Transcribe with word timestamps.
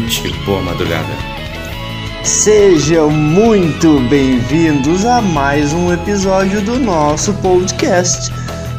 boa 0.00 0.06
noite, 0.06 0.32
boa 0.46 0.62
madrugada. 0.62 1.08
Sejam 2.24 3.10
muito 3.10 4.00
bem-vindos 4.08 5.04
a 5.04 5.20
mais 5.20 5.74
um 5.74 5.92
episódio 5.92 6.62
do 6.62 6.78
nosso 6.78 7.34
podcast. 7.34 8.32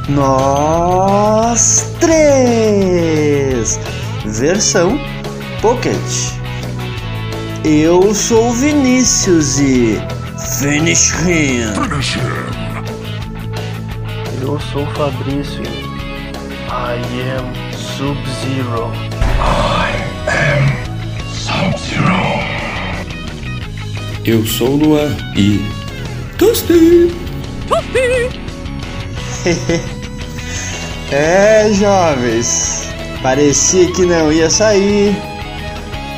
Nós 0.09 1.93
três, 1.99 3.79
versão 4.25 4.99
Pocket. 5.61 5.95
Eu 7.63 8.13
sou 8.15 8.49
o 8.49 8.54
Vinícius 8.54 9.60
e 9.60 10.01
finish 10.60 11.11
him. 11.21 11.61
Eu 14.41 14.60
sou 14.60 14.83
o 14.83 14.91
Fabrício. 14.96 15.61
I 16.68 16.97
am 17.38 17.54
Sub-Zero. 17.75 18.91
Eu 24.23 24.46
sou 24.46 24.69
o 24.69 24.75
Luan 24.75 25.18
e. 25.36 25.60
Toasty! 26.37 27.11
É, 31.14 31.69
jovens, 31.74 32.88
parecia 33.22 33.91
que 33.91 34.05
não 34.05 34.31
ia 34.31 34.50
sair. 34.50 35.14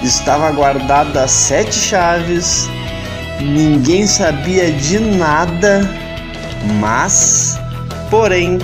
Estava 0.04 0.52
guardada 0.52 1.24
as 1.24 1.32
sete 1.32 1.74
chaves. 1.74 2.70
Ninguém 3.42 4.06
sabia 4.06 4.72
de 4.72 5.00
nada, 5.00 5.82
mas, 6.80 7.58
porém, 8.12 8.60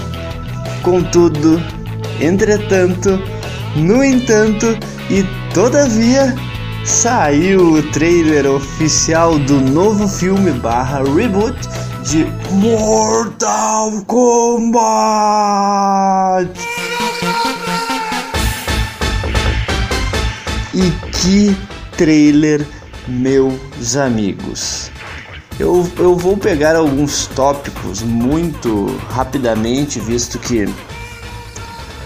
contudo, 0.84 1.60
entretanto, 2.22 3.20
no 3.76 4.04
entanto 4.04 4.78
e 5.10 5.24
todavia, 5.52 6.36
saiu 6.86 7.74
o 7.74 7.84
trailer 7.92 8.50
oficial 8.50 9.38
do 9.40 9.60
novo 9.60 10.08
filme 10.08 10.52
barra 10.52 11.04
reboot 11.04 11.58
de 12.04 12.26
Mortal 12.52 14.04
Kombat. 14.06 14.90
E 20.74 20.92
que 21.12 21.56
trailer, 21.98 22.66
meus 23.08 23.98
amigos. 23.98 24.92
Eu, 25.60 25.90
eu 25.98 26.16
vou 26.16 26.38
pegar 26.38 26.76
alguns 26.76 27.28
tópicos 27.28 28.02
muito 28.02 28.86
rapidamente, 29.10 30.00
visto 30.00 30.40
que 30.40 30.66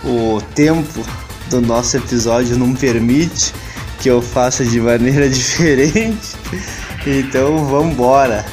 o 0.03 0.41
tempo 0.55 1.05
do 1.49 1.61
nosso 1.61 1.95
episódio 1.97 2.57
não 2.57 2.73
permite 2.73 3.53
que 4.03 4.09
eu 4.09 4.21
faça 4.21 4.65
de 4.65 4.81
maneira 4.81 5.27
diferente. 5.31 6.35
Então 7.07 7.65
vamos 7.65 7.93
embora. 7.93 8.45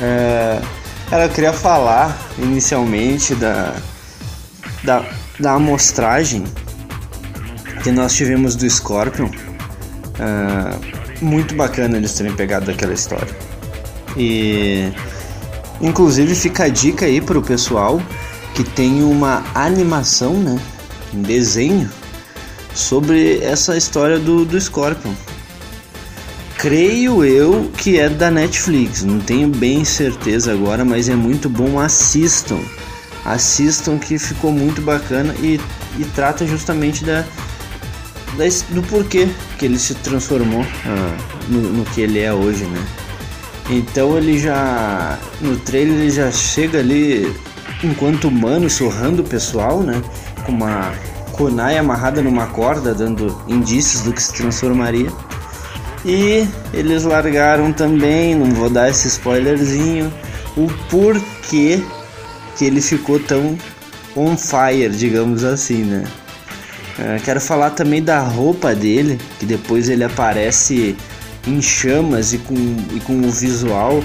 É, 0.00 0.62
cara, 1.10 1.24
eu 1.24 1.30
queria 1.30 1.52
falar 1.52 2.16
inicialmente 2.38 3.34
da, 3.34 3.74
da, 4.84 5.04
da 5.40 5.52
amostragem 5.54 6.44
que 7.82 7.90
nós 7.90 8.14
tivemos 8.14 8.54
do 8.54 8.70
Scorpion. 8.70 9.28
É, 10.20 11.20
muito 11.20 11.56
bacana 11.56 11.96
eles 11.96 12.14
terem 12.14 12.32
pegado 12.32 12.70
aquela 12.70 12.92
história. 12.92 13.36
E 14.16 14.92
inclusive 15.80 16.36
fica 16.36 16.64
a 16.64 16.68
dica 16.68 17.06
aí 17.06 17.20
pro 17.20 17.42
pessoal 17.42 18.00
que 18.54 18.62
tem 18.62 19.02
uma 19.02 19.42
animação, 19.54 20.34
né? 20.34 20.56
Um 21.12 21.22
desenho 21.22 21.90
sobre 22.74 23.38
essa 23.38 23.76
história 23.76 24.18
do, 24.18 24.44
do 24.44 24.60
Scorpion. 24.60 25.12
Creio 26.56 27.24
eu 27.24 27.70
que 27.76 27.98
é 27.98 28.08
da 28.08 28.30
Netflix, 28.30 29.02
não 29.02 29.18
tenho 29.18 29.48
bem 29.48 29.84
certeza 29.84 30.52
agora, 30.52 30.84
mas 30.84 31.08
é 31.08 31.16
muito 31.16 31.48
bom. 31.48 31.78
Assistam, 31.78 32.60
assistam 33.24 33.98
que 33.98 34.18
ficou 34.18 34.52
muito 34.52 34.80
bacana 34.80 35.34
e, 35.40 35.60
e 35.98 36.04
trata 36.14 36.46
justamente 36.46 37.04
da, 37.04 37.24
da, 38.36 38.44
do 38.70 38.82
porquê 38.84 39.28
que 39.58 39.64
ele 39.64 39.78
se 39.78 39.94
transformou 39.96 40.64
ah, 40.86 41.16
no, 41.48 41.60
no 41.60 41.84
que 41.86 42.00
ele 42.00 42.20
é 42.20 42.32
hoje, 42.32 42.64
né? 42.64 42.86
Então 43.68 44.16
ele 44.16 44.38
já 44.38 45.18
no 45.40 45.56
trailer 45.56 45.94
ele 45.94 46.10
já 46.10 46.30
chega 46.30 46.78
ali 46.78 47.34
enquanto 47.82 48.28
humano 48.28 48.70
surrando 48.70 49.22
o 49.22 49.24
pessoal, 49.24 49.82
né? 49.82 50.00
Com 50.44 50.52
uma 50.52 50.92
kunai 51.42 51.76
amarrada 51.76 52.22
numa 52.22 52.46
corda, 52.46 52.94
dando 52.94 53.36
indícios 53.48 54.02
do 54.02 54.12
que 54.12 54.22
se 54.22 54.32
transformaria. 54.32 55.10
E 56.04 56.46
eles 56.72 57.02
largaram 57.02 57.72
também, 57.72 58.36
não 58.36 58.46
vou 58.52 58.70
dar 58.70 58.88
esse 58.88 59.08
spoilerzinho, 59.08 60.12
o 60.56 60.68
porquê 60.88 61.82
que 62.56 62.64
ele 62.64 62.80
ficou 62.80 63.18
tão 63.18 63.58
on 64.14 64.36
fire, 64.36 64.90
digamos 64.90 65.42
assim, 65.42 65.82
né? 65.82 66.04
Uh, 66.96 67.20
quero 67.24 67.40
falar 67.40 67.70
também 67.70 68.00
da 68.00 68.20
roupa 68.20 68.72
dele, 68.72 69.18
que 69.40 69.46
depois 69.46 69.88
ele 69.88 70.04
aparece 70.04 70.96
em 71.44 71.60
chamas 71.60 72.32
e 72.32 72.38
com, 72.38 72.54
e 72.54 73.00
com 73.00 73.20
o 73.20 73.30
visual 73.32 74.00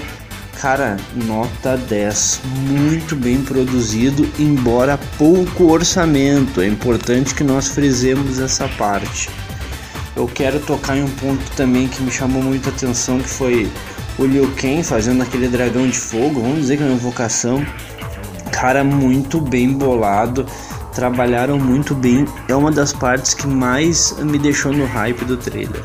Cara, 0.60 0.96
nota 1.14 1.76
10. 1.76 2.40
Muito 2.66 3.14
bem 3.14 3.40
produzido, 3.42 4.28
embora 4.40 4.98
pouco 5.16 5.70
orçamento. 5.70 6.60
É 6.60 6.66
importante 6.66 7.32
que 7.32 7.44
nós 7.44 7.68
frisemos 7.68 8.40
essa 8.40 8.66
parte. 8.70 9.30
Eu 10.16 10.26
quero 10.26 10.58
tocar 10.58 10.96
em 10.96 11.04
um 11.04 11.10
ponto 11.10 11.48
também 11.52 11.86
que 11.86 12.02
me 12.02 12.10
chamou 12.10 12.42
muita 12.42 12.70
atenção, 12.70 13.20
que 13.20 13.28
foi 13.28 13.70
o 14.18 14.24
Liu 14.24 14.50
Kang 14.60 14.82
fazendo 14.82 15.22
aquele 15.22 15.46
dragão 15.46 15.88
de 15.88 15.96
fogo, 15.96 16.40
vamos 16.40 16.62
dizer 16.62 16.76
que 16.76 16.82
é 16.82 16.86
uma 16.86 16.96
invocação. 16.96 17.64
Cara, 18.50 18.82
muito 18.82 19.40
bem 19.40 19.72
bolado, 19.72 20.44
trabalharam 20.92 21.56
muito 21.56 21.94
bem. 21.94 22.24
É 22.48 22.56
uma 22.56 22.72
das 22.72 22.92
partes 22.92 23.32
que 23.32 23.46
mais 23.46 24.12
me 24.18 24.40
deixou 24.40 24.72
no 24.72 24.86
hype 24.86 25.24
do 25.24 25.36
trailer. 25.36 25.84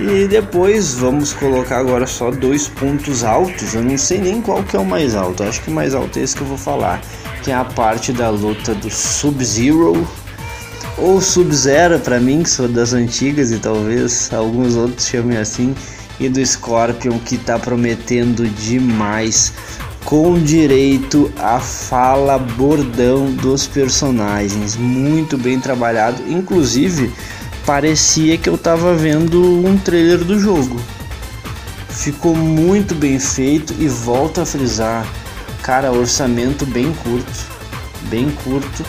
E 0.00 0.28
depois 0.28 0.94
vamos 0.94 1.32
colocar 1.32 1.78
agora 1.78 2.06
só 2.06 2.30
dois 2.30 2.68
pontos 2.68 3.24
altos. 3.24 3.74
Eu 3.74 3.82
não 3.82 3.98
sei 3.98 4.18
nem 4.18 4.40
qual 4.40 4.62
que 4.62 4.76
é 4.76 4.78
o 4.78 4.84
mais 4.84 5.16
alto. 5.16 5.42
Acho 5.42 5.60
que 5.62 5.70
o 5.70 5.74
mais 5.74 5.94
alto 5.94 6.18
é 6.18 6.22
esse 6.22 6.36
que 6.36 6.42
eu 6.42 6.46
vou 6.46 6.58
falar, 6.58 7.00
que 7.42 7.50
é 7.50 7.54
a 7.54 7.64
parte 7.64 8.12
da 8.12 8.30
luta 8.30 8.74
do 8.74 8.90
Sub-Zero 8.90 10.06
ou 10.96 11.20
Sub-Zero 11.20 11.98
para 12.00 12.20
mim, 12.20 12.42
que 12.42 12.50
sou 12.50 12.68
das 12.68 12.92
antigas 12.92 13.50
e 13.50 13.58
talvez 13.58 14.32
alguns 14.32 14.74
outros 14.74 15.06
chamem 15.06 15.38
assim, 15.38 15.74
e 16.18 16.28
do 16.28 16.44
Scorpion 16.44 17.18
que 17.18 17.38
tá 17.38 17.58
prometendo 17.58 18.48
demais 18.48 19.52
com 20.04 20.40
direito 20.40 21.30
à 21.38 21.60
fala 21.60 22.38
bordão 22.38 23.30
dos 23.30 23.66
personagens, 23.66 24.74
muito 24.76 25.36
bem 25.36 25.60
trabalhado, 25.60 26.22
inclusive 26.26 27.12
parecia 27.68 28.38
que 28.38 28.48
eu 28.48 28.56
tava 28.56 28.94
vendo 28.94 29.42
um 29.44 29.76
trailer 29.76 30.24
do 30.24 30.40
jogo. 30.40 30.80
Ficou 31.90 32.34
muito 32.34 32.94
bem 32.94 33.18
feito 33.18 33.74
e 33.78 33.86
volto 33.86 34.40
a 34.40 34.46
frisar, 34.46 35.06
cara, 35.62 35.92
orçamento 35.92 36.64
bem 36.64 36.94
curto, 36.94 37.46
bem 38.04 38.30
curto, 38.42 38.82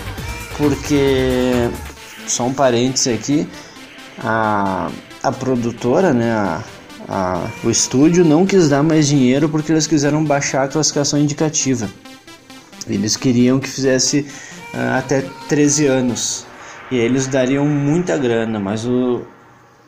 porque 0.58 1.70
só 2.26 2.48
um 2.48 2.54
parêntese 2.54 3.12
aqui, 3.12 3.46
a, 4.18 4.90
a 5.22 5.30
produtora, 5.30 6.14
né, 6.14 6.32
a, 6.32 6.64
a, 7.10 7.48
o 7.66 7.70
estúdio 7.70 8.24
não 8.24 8.46
quis 8.46 8.70
dar 8.70 8.82
mais 8.82 9.10
dinheiro 9.10 9.50
porque 9.50 9.74
eles 9.74 9.88
quiseram 9.88 10.24
baixar 10.24 10.64
a 10.64 10.68
classificação 10.70 11.20
indicativa. 11.20 11.90
Eles 12.88 13.18
queriam 13.18 13.60
que 13.60 13.68
fizesse 13.68 14.26
uh, 14.74 14.98
até 14.98 15.26
13 15.50 15.86
anos 15.86 16.48
e 16.92 16.98
eles 16.98 17.28
dariam 17.28 17.66
muita 17.66 18.18
grana, 18.18 18.60
mas 18.60 18.86
o, 18.86 19.22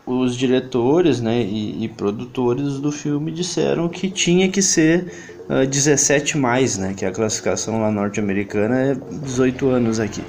os 0.05 0.35
diretores 0.35 1.19
né, 1.19 1.41
e, 1.41 1.85
e, 1.85 1.87
produtores 1.87 2.79
do 2.79 2.91
filme 2.91 3.31
disseram 3.31 3.89
que 3.89 4.09
tinha 4.09 4.49
que 4.49 4.61
ser 4.61 5.11
uh, 5.49 5.65
17 5.65 6.37
mais, 6.37 6.77
né, 6.77 6.93
que 6.95 7.05
a 7.05 7.11
classificação 7.11 7.81
lá 7.81 7.91
norte-americana 7.91 8.75
é 8.79 8.97
18 9.23 9.67
anos 9.69 9.99
aqui. 9.99 10.23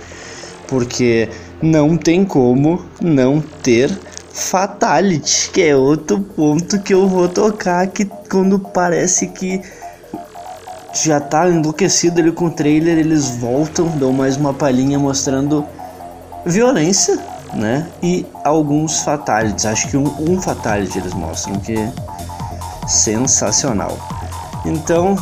Porque 0.66 1.28
não 1.60 1.96
tem 1.96 2.24
como 2.24 2.82
não 3.00 3.40
ter 3.40 3.90
fatality, 4.32 5.50
que 5.50 5.60
é 5.60 5.76
outro 5.76 6.20
ponto 6.20 6.80
que 6.80 6.94
eu 6.94 7.06
vou 7.06 7.28
tocar 7.28 7.86
que 7.88 8.06
quando 8.30 8.58
parece 8.58 9.26
que 9.26 9.60
já 10.94 11.20
tá 11.20 11.48
enlouquecido 11.48 12.20
ele 12.20 12.32
com 12.32 12.46
o 12.46 12.50
trailer, 12.50 12.98
eles 12.98 13.28
voltam, 13.36 13.88
dão 13.98 14.12
mais 14.12 14.36
uma 14.36 14.54
palhinha 14.54 14.98
mostrando 14.98 15.66
violência, 16.44 17.18
né? 17.54 17.86
E 18.02 18.26
alguns 18.44 19.00
fatalities. 19.00 19.66
Acho 19.66 19.88
que 19.88 19.96
um, 19.96 20.14
um 20.18 20.40
fatality 20.40 20.98
eles 20.98 21.14
mostram 21.14 21.58
que 21.60 21.76
é 21.76 21.92
sensacional. 22.88 23.96
Então, 24.64 25.16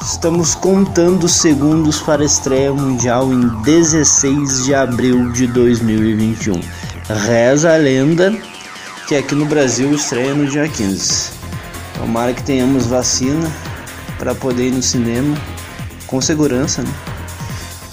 estamos 0.00 0.54
contando 0.54 1.28
segundos 1.28 2.00
para 2.00 2.22
a 2.22 2.26
estreia 2.26 2.72
mundial 2.72 3.32
em 3.32 3.48
16 3.62 4.64
de 4.64 4.74
abril 4.74 5.30
de 5.32 5.46
2021. 5.46 6.60
reza 7.08 7.72
a 7.72 7.76
lenda 7.76 8.32
que 9.06 9.16
aqui 9.16 9.34
no 9.34 9.46
Brasil 9.46 9.92
estreia 9.94 10.34
no 10.34 10.46
dia 10.46 10.68
15. 10.68 11.30
Tomara 11.94 12.32
que 12.32 12.42
tenhamos 12.42 12.86
vacina 12.86 13.50
para 14.18 14.34
poder 14.34 14.68
ir 14.68 14.72
no 14.72 14.82
cinema 14.82 15.36
com 16.06 16.20
segurança, 16.20 16.82
né? 16.82 17.11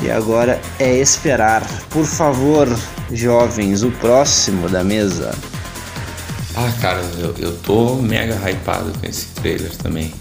E 0.01 0.09
agora 0.09 0.61
é 0.79 0.95
esperar. 0.95 1.67
Por 1.89 2.05
favor, 2.05 2.67
jovens, 3.11 3.83
o 3.83 3.91
próximo 3.91 4.69
da 4.69 4.83
mesa. 4.83 5.33
Ah, 6.55 6.71
cara, 6.81 7.01
eu, 7.17 7.35
eu 7.37 7.57
tô 7.57 7.95
mega 7.95 8.35
hypado 8.35 8.91
com 8.97 9.05
esse 9.05 9.27
trailer 9.27 9.75
também. 9.77 10.13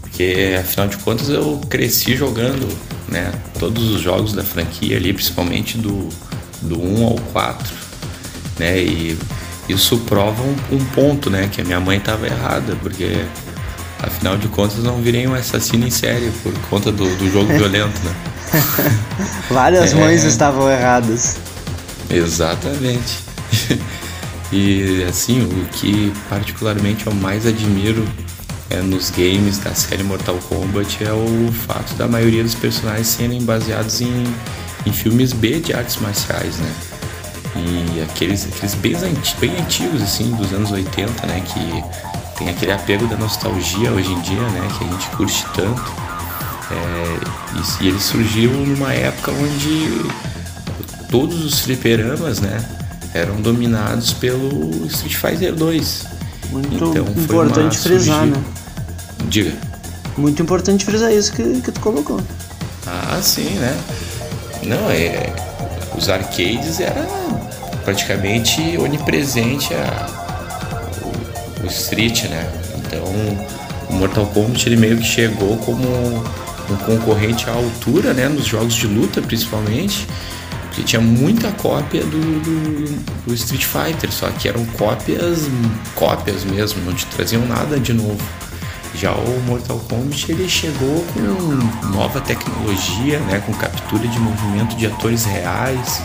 Porque 0.00 0.56
afinal 0.58 0.88
de 0.88 0.96
contas 0.98 1.28
eu 1.28 1.60
cresci 1.68 2.16
jogando, 2.16 2.68
né? 3.08 3.32
Todos 3.58 3.90
os 3.90 4.00
jogos 4.00 4.32
da 4.32 4.44
franquia 4.44 4.96
ali, 4.96 5.12
principalmente 5.12 5.76
do, 5.76 6.08
do 6.62 6.80
1 6.80 7.04
ao 7.04 7.16
4. 7.32 7.74
Né? 8.58 8.78
E 8.78 9.18
isso 9.68 9.98
prova 9.98 10.42
um, 10.42 10.76
um 10.76 10.84
ponto, 10.86 11.28
né? 11.28 11.48
Que 11.52 11.60
a 11.60 11.64
minha 11.64 11.80
mãe 11.80 11.98
tava 11.98 12.26
errada, 12.26 12.76
porque 12.76 13.24
afinal 13.98 14.36
de 14.36 14.46
contas 14.48 14.82
não 14.84 15.00
virei 15.02 15.26
um 15.26 15.34
assassino 15.34 15.86
em 15.86 15.90
série 15.90 16.30
por 16.42 16.52
conta 16.70 16.92
do, 16.92 17.04
do 17.16 17.30
jogo 17.30 17.46
violento, 17.58 18.00
né? 18.04 18.14
Várias 19.50 19.92
é... 19.92 19.94
mães 19.96 20.24
estavam 20.24 20.70
erradas. 20.70 21.36
Exatamente. 22.10 23.18
e 24.52 25.04
assim, 25.08 25.42
o 25.42 25.66
que 25.72 26.12
particularmente 26.28 27.06
eu 27.06 27.14
mais 27.14 27.46
admiro 27.46 28.06
é, 28.70 28.80
nos 28.80 29.10
games 29.10 29.58
da 29.58 29.74
série 29.74 30.02
Mortal 30.02 30.38
Kombat 30.48 31.04
é 31.04 31.12
o 31.12 31.52
fato 31.52 31.94
da 31.94 32.08
maioria 32.08 32.42
dos 32.42 32.54
personagens 32.54 33.06
serem 33.06 33.42
baseados 33.42 34.00
em, 34.00 34.24
em 34.84 34.92
filmes 34.92 35.32
B 35.32 35.60
de 35.60 35.72
artes 35.72 35.96
marciais, 35.96 36.56
né? 36.56 36.74
E 37.54 38.02
aqueles, 38.02 38.46
aqueles 38.46 38.74
bem, 38.74 38.94
bem 39.40 39.56
antigos, 39.58 40.02
assim, 40.02 40.30
dos 40.32 40.52
anos 40.52 40.70
80, 40.70 41.26
né? 41.26 41.42
Que 41.46 42.38
tem 42.38 42.50
aquele 42.50 42.72
apego 42.72 43.06
da 43.06 43.16
nostalgia 43.16 43.90
hoje 43.92 44.12
em 44.12 44.20
dia, 44.20 44.42
né? 44.42 44.68
Que 44.76 44.84
a 44.84 44.88
gente 44.88 45.08
curte 45.10 45.46
tanto. 45.54 46.05
É, 46.70 47.82
e, 47.82 47.88
ele 47.88 48.00
surgiu 48.00 48.50
numa 48.50 48.92
época 48.92 49.30
onde 49.30 50.10
todos 51.08 51.44
os 51.44 51.60
fliperamas, 51.60 52.40
né? 52.40 52.64
Eram 53.14 53.40
dominados 53.40 54.12
pelo 54.12 54.86
Street 54.86 55.14
Fighter 55.14 55.54
2. 55.54 56.06
Muito 56.50 56.74
então, 56.74 57.06
importante 57.16 57.78
frisar, 57.78 58.26
né? 58.26 58.42
Diga. 59.28 59.52
Muito 60.16 60.42
importante 60.42 60.84
frisar 60.84 61.12
isso 61.12 61.32
que, 61.32 61.60
que 61.60 61.72
tu 61.72 61.80
colocou. 61.80 62.20
Ah, 62.86 63.18
sim, 63.22 63.50
né? 63.50 63.76
Não, 64.62 64.90
é. 64.90 65.32
Os 65.96 66.08
arcades 66.08 66.80
era 66.80 67.06
praticamente 67.84 68.76
onipresente 68.78 69.72
a, 69.72 70.06
o, 71.62 71.64
o 71.64 71.66
Street, 71.68 72.24
né? 72.24 72.50
Então 72.76 73.04
o 73.88 73.94
Mortal 73.94 74.26
Kombat 74.26 74.68
ele 74.68 74.76
meio 74.76 74.98
que 74.98 75.04
chegou 75.04 75.56
como 75.58 76.24
um 76.70 76.76
concorrente 76.76 77.48
à 77.48 77.52
altura, 77.52 78.12
né? 78.12 78.28
Nos 78.28 78.46
jogos 78.46 78.74
de 78.74 78.86
luta 78.86 79.20
principalmente. 79.20 80.06
Porque 80.62 80.82
tinha 80.82 81.00
muita 81.00 81.50
cópia 81.52 82.02
do, 82.02 82.40
do, 82.42 83.24
do 83.26 83.34
Street 83.34 83.64
Fighter, 83.64 84.12
só 84.12 84.28
que 84.28 84.46
eram 84.46 84.64
cópias, 84.78 85.48
cópias 85.94 86.44
mesmo, 86.44 86.84
não 86.84 86.92
te 86.92 87.06
traziam 87.06 87.46
nada 87.46 87.80
de 87.80 87.94
novo. 87.94 88.20
Já 88.94 89.12
o 89.12 89.42
Mortal 89.46 89.78
Kombat 89.88 90.30
ele 90.30 90.46
chegou 90.48 91.04
com 91.14 91.88
nova 91.88 92.20
tecnologia, 92.20 93.18
né, 93.20 93.42
com 93.44 93.54
captura 93.54 94.06
de 94.06 94.18
movimento 94.18 94.76
de 94.76 94.86
atores 94.86 95.24
reais, 95.24 96.02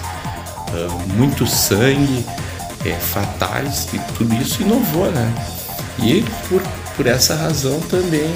uh, 0.70 1.14
muito 1.16 1.46
sangue, 1.46 2.26
é, 2.86 2.98
e 3.94 4.00
tudo 4.18 4.34
isso 4.36 4.62
inovou, 4.62 5.12
né? 5.12 5.34
E 6.00 6.24
por, 6.50 6.62
por 6.96 7.08
essa 7.08 7.36
razão 7.36 7.80
também 7.82 8.34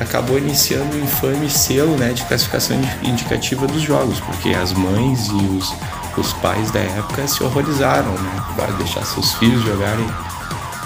acabou 0.00 0.38
iniciando 0.38 0.96
o 0.96 1.00
infame 1.00 1.50
selo 1.50 1.96
né, 1.96 2.12
de 2.12 2.22
classificação 2.24 2.78
indicativa 3.02 3.66
dos 3.66 3.82
jogos, 3.82 4.20
porque 4.20 4.50
as 4.50 4.72
mães 4.72 5.26
e 5.28 5.56
os, 5.56 5.74
os 6.16 6.32
pais 6.34 6.70
da 6.70 6.80
época 6.80 7.26
se 7.26 7.42
horrorizaram, 7.42 8.12
né? 8.12 8.44
Para 8.56 8.72
deixar 8.72 9.04
seus 9.04 9.34
filhos 9.34 9.62
jogarem 9.64 10.06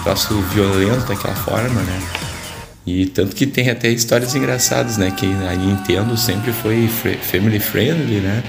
troço 0.03 0.33
violento 0.53 1.07
daquela 1.07 1.35
forma, 1.35 1.81
né? 1.81 2.01
E 2.85 3.05
tanto 3.05 3.35
que 3.35 3.47
tem 3.47 3.69
até 3.69 3.89
histórias 3.89 4.35
engraçadas, 4.35 4.97
né? 4.97 5.11
Que 5.11 5.25
a 5.25 5.55
Nintendo 5.55 6.17
sempre 6.17 6.51
foi 6.51 6.87
family 7.21 7.59
friendly, 7.59 8.19
né? 8.19 8.43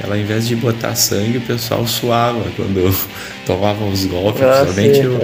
Ela, 0.00 0.14
ao 0.14 0.20
invés 0.20 0.46
de 0.46 0.54
botar 0.54 0.94
sangue, 0.94 1.38
o 1.38 1.40
pessoal 1.40 1.86
suava 1.86 2.44
quando 2.54 2.96
tomava 3.44 3.84
os 3.84 4.04
golpes. 4.04 4.42
Ah, 4.42 4.64
principalmente 4.64 5.06
o, 5.06 5.18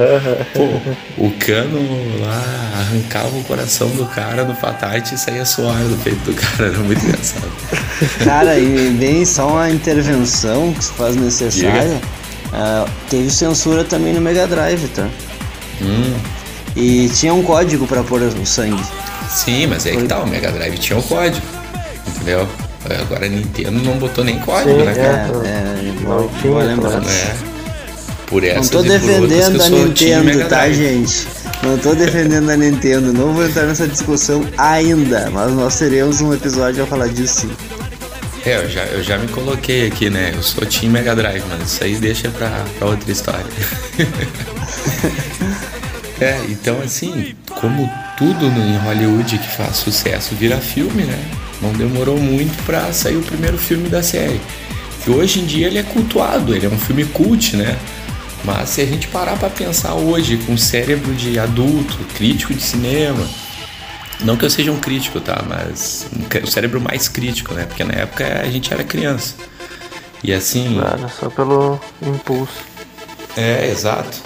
pô, 0.53 1.25
o 1.27 1.31
cano 1.39 1.79
lá 2.21 2.43
arrancava 2.81 3.37
o 3.37 3.45
coração 3.45 3.89
do 3.91 4.05
cara 4.07 4.45
no 4.45 4.55
Fatality 4.57 5.15
e 5.15 5.19
saía 5.19 5.45
suar 5.45 5.79
do 5.85 5.97
peito 6.03 6.25
do 6.25 6.35
cara. 6.35 6.71
Era 6.71 6.79
muito 6.79 7.05
engraçado. 7.05 7.53
Cara, 8.25 8.59
e 8.59 8.91
bem 8.99 9.25
só 9.25 9.49
uma 9.49 9.71
intervenção 9.71 10.73
que 10.73 10.85
se 10.85 10.93
faz 10.93 11.15
necessária. 11.15 12.01
Uh, 12.47 12.89
teve 13.09 13.31
censura 13.31 13.85
também 13.85 14.13
no 14.13 14.21
Mega 14.21 14.47
Drive, 14.47 14.89
tá? 14.89 15.09
Hum. 15.81 16.15
E 16.77 17.09
tinha 17.09 17.33
um 17.33 17.43
código 17.43 17.87
para 17.87 18.03
pôr 18.03 18.23
o 18.23 18.47
sangue. 18.47 18.83
Sim, 19.29 19.67
mas 19.69 19.87
aí 19.87 19.95
Por... 19.95 20.03
que 20.03 20.09
tá, 20.09 20.19
o 20.21 20.27
Mega 20.27 20.51
Drive 20.51 20.79
tinha 20.79 20.99
um 20.99 21.03
código. 21.03 21.45
Entendeu? 22.09 22.49
Agora 23.01 23.27
a 23.27 23.29
Nintendo 23.29 23.83
não 23.83 23.99
botou 23.99 24.25
nem 24.25 24.39
código, 24.41 24.79
Sim, 24.79 24.85
né, 24.85 24.95
cara? 24.95 25.33
É, 25.45 25.49
é, 25.49 25.95
não 26.03 26.29
tinha 26.41 26.59
lembrar. 26.59 27.03
É. 27.03 27.37
Por 28.27 28.45
essa 28.45 28.61
não 28.61 28.69
tô 28.69 28.83
defendendo 28.83 29.63
a 29.63 29.69
Nintendo, 29.69 30.49
tá, 30.49 30.71
gente? 30.71 31.27
Não 31.63 31.79
tô 31.79 31.95
defendendo 31.95 32.51
a 32.51 32.57
Nintendo, 32.57 33.13
não 33.13 33.33
vou 33.33 33.47
entrar 33.47 33.65
nessa 33.65 33.87
discussão 33.87 34.47
ainda, 34.59 35.31
mas 35.31 35.53
nós 35.53 35.79
teremos 35.79 36.21
um 36.21 36.35
episódio 36.35 36.83
a 36.83 36.87
falar 36.87 37.09
disso 37.09 37.43
sim. 37.43 37.51
É, 38.45 38.57
eu 38.57 38.69
já, 38.69 38.85
eu 38.85 39.03
já 39.03 39.17
me 39.17 39.27
coloquei 39.29 39.87
aqui, 39.87 40.11
né? 40.11 40.33
Eu 40.35 40.43
sou 40.43 40.67
Team 40.67 40.93
Mega 40.93 41.17
Drive, 41.17 41.43
mas 41.49 41.73
isso 41.73 41.83
aí 41.83 41.97
deixa 41.97 42.29
pra, 42.31 42.65
pra 42.79 42.89
outra 42.89 43.11
história. 43.11 43.47
É, 46.21 46.41
então 46.49 46.81
assim, 46.81 47.35
como 47.61 47.91
tudo 48.17 48.47
em 48.47 48.77
Hollywood 48.79 49.37
que 49.37 49.57
faz 49.57 49.77
sucesso 49.77 50.35
vira 50.37 50.59
filme, 50.59 51.03
né? 51.03 51.19
Não 51.61 51.73
demorou 51.73 52.19
muito 52.19 52.61
para 52.65 52.93
sair 52.93 53.17
o 53.17 53.23
primeiro 53.23 53.59
filme 53.59 53.89
da 53.89 54.03
série. 54.03 54.41
Que 55.03 55.11
hoje 55.11 55.41
em 55.41 55.47
dia 55.47 55.67
ele 55.67 55.79
é 55.79 55.83
cultuado, 55.83 56.55
ele 56.55 56.67
é 56.67 56.69
um 56.69 56.79
filme 56.79 57.05
cult, 57.05 57.57
né? 57.57 57.79
Mas 58.45 58.71
se 58.71 58.81
a 58.81 58.87
gente 58.87 59.09
parar 59.09 59.39
para 59.39 59.49
pensar 59.49 59.95
hoje 59.95 60.37
com 60.47 60.57
cérebro 60.57 61.15
de 61.15 61.39
adulto, 61.39 61.97
crítico 62.15 62.53
de 62.53 62.63
cinema, 62.63 63.27
não 64.21 64.37
que 64.37 64.45
eu 64.45 64.51
seja 64.51 64.71
um 64.71 64.79
crítico, 64.79 65.21
tá? 65.21 65.43
Mas 65.47 66.07
o 66.43 66.47
cérebro 66.47 66.81
mais 66.81 67.09
crítico, 67.09 67.55
né? 67.55 67.65
Porque 67.65 67.85
na 67.85 67.95
época 67.95 68.41
a 68.41 68.51
gente 68.51 68.73
era 68.73 68.85
criança. 68.85 69.35
E 70.23 70.33
assim. 70.33 70.77
Nada, 70.77 71.09
só 71.09 71.29
pelo 71.29 71.81
impulso. 72.03 72.53
É, 73.37 73.69
exato. 73.71 74.23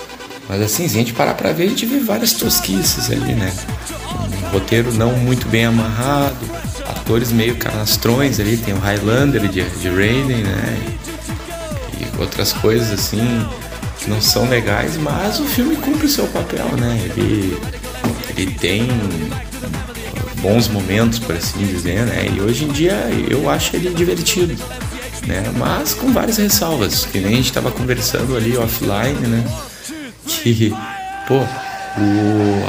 Mas 0.48 0.62
assim, 0.62 0.88
se 0.88 0.96
a 0.96 0.98
gente 1.00 1.12
parar 1.12 1.34
pra 1.34 1.52
ver, 1.52 1.64
a 1.64 1.68
gente 1.68 1.86
vê 1.86 1.98
várias 1.98 2.32
tosquices 2.32 3.10
ali, 3.10 3.34
né? 3.34 3.52
Um 4.44 4.50
roteiro 4.50 4.92
não 4.94 5.12
muito 5.12 5.46
bem 5.48 5.66
amarrado, 5.66 6.38
atores 6.90 7.32
meio 7.32 7.56
canastrões 7.56 8.40
ali, 8.40 8.56
tem 8.56 8.74
o 8.74 8.78
Highlander 8.78 9.48
de, 9.48 9.62
de 9.62 9.88
Raiden, 9.88 10.42
né? 10.42 10.96
E 12.00 12.20
outras 12.20 12.52
coisas 12.52 12.90
assim 12.90 13.46
que 13.98 14.08
não 14.08 14.20
são 14.20 14.48
legais, 14.48 14.96
mas 14.96 15.40
o 15.40 15.44
filme 15.44 15.76
cumpre 15.76 16.06
o 16.06 16.10
seu 16.10 16.26
papel, 16.28 16.68
né? 16.76 16.98
Ele, 17.04 17.58
ele 18.36 18.52
tem 18.52 18.86
bons 20.40 20.68
momentos, 20.68 21.18
por 21.18 21.34
assim 21.34 21.66
dizer, 21.66 22.06
né? 22.06 22.28
E 22.34 22.40
hoje 22.40 22.64
em 22.64 22.68
dia 22.68 22.94
eu 23.28 23.48
acho 23.50 23.74
ele 23.76 23.92
divertido, 23.94 24.56
né? 25.26 25.42
Mas 25.56 25.94
com 25.94 26.12
várias 26.12 26.36
ressalvas, 26.36 27.04
que 27.04 27.18
nem 27.18 27.34
a 27.34 27.36
gente 27.36 27.46
estava 27.46 27.70
conversando 27.70 28.36
ali 28.36 28.56
offline, 28.56 29.26
né? 29.26 29.44
que, 30.28 30.74
pô, 31.26 31.36
o, 31.36 32.66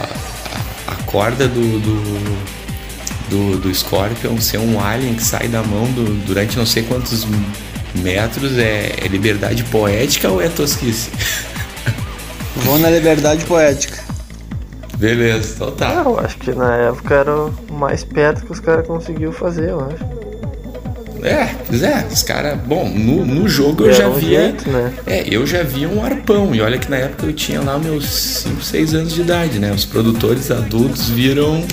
a, 0.88 0.94
a 0.94 0.96
corda 1.04 1.48
do, 1.48 1.80
do, 1.80 2.69
do, 3.30 3.58
do 3.58 3.74
Scorpion 3.74 4.40
ser 4.40 4.58
um 4.58 4.84
alien 4.84 5.16
que 5.16 5.24
sai 5.24 5.48
da 5.48 5.62
mão 5.64 5.86
do, 5.92 6.26
durante 6.26 6.58
não 6.58 6.66
sei 6.66 6.84
quantos 6.84 7.26
metros 7.96 8.58
é, 8.58 8.94
é 9.04 9.08
liberdade 9.08 9.64
poética 9.66 10.30
ou 10.30 10.42
é 10.42 10.50
tosquice? 10.50 11.12
Vou 12.58 12.78
na 12.80 12.90
liberdade 12.90 13.46
poética. 13.46 13.98
Beleza, 14.98 15.54
então 15.56 15.72
tá. 15.72 16.04
Eu 16.06 16.20
acho 16.20 16.38
que 16.38 16.52
na 16.52 16.76
época 16.76 17.16
era 17.16 17.34
o 17.34 17.54
mais 17.72 18.04
perto 18.04 18.46
que 18.46 18.52
os 18.52 18.60
caras 18.60 18.86
conseguiu 18.86 19.32
fazer, 19.32 19.70
eu 19.70 19.80
acho. 19.80 20.20
É, 21.24 21.54
pois 21.68 21.84
é, 21.84 22.06
os 22.12 22.24
caras. 22.24 22.60
Bom, 22.60 22.90
no, 22.90 23.26
no 23.26 23.48
jogo 23.48 23.86
eu 23.86 23.94
já 23.94 24.08
um 24.08 24.14
via. 24.14 24.42
Jeito, 24.42 24.70
né? 24.70 24.94
É, 25.06 25.24
eu 25.28 25.46
já 25.46 25.64
via 25.64 25.88
um 25.88 26.04
arpão. 26.04 26.54
E 26.54 26.62
olha 26.62 26.78
que 26.78 26.90
na 26.90 26.98
época 26.98 27.26
eu 27.26 27.34
tinha 27.34 27.62
lá 27.62 27.78
meus 27.78 28.06
5, 28.06 28.62
6 28.62 28.94
anos 28.94 29.14
de 29.14 29.22
idade, 29.22 29.60
né? 29.60 29.72
Os 29.72 29.86
produtores 29.86 30.52
adultos 30.52 31.10
viram 31.10 31.64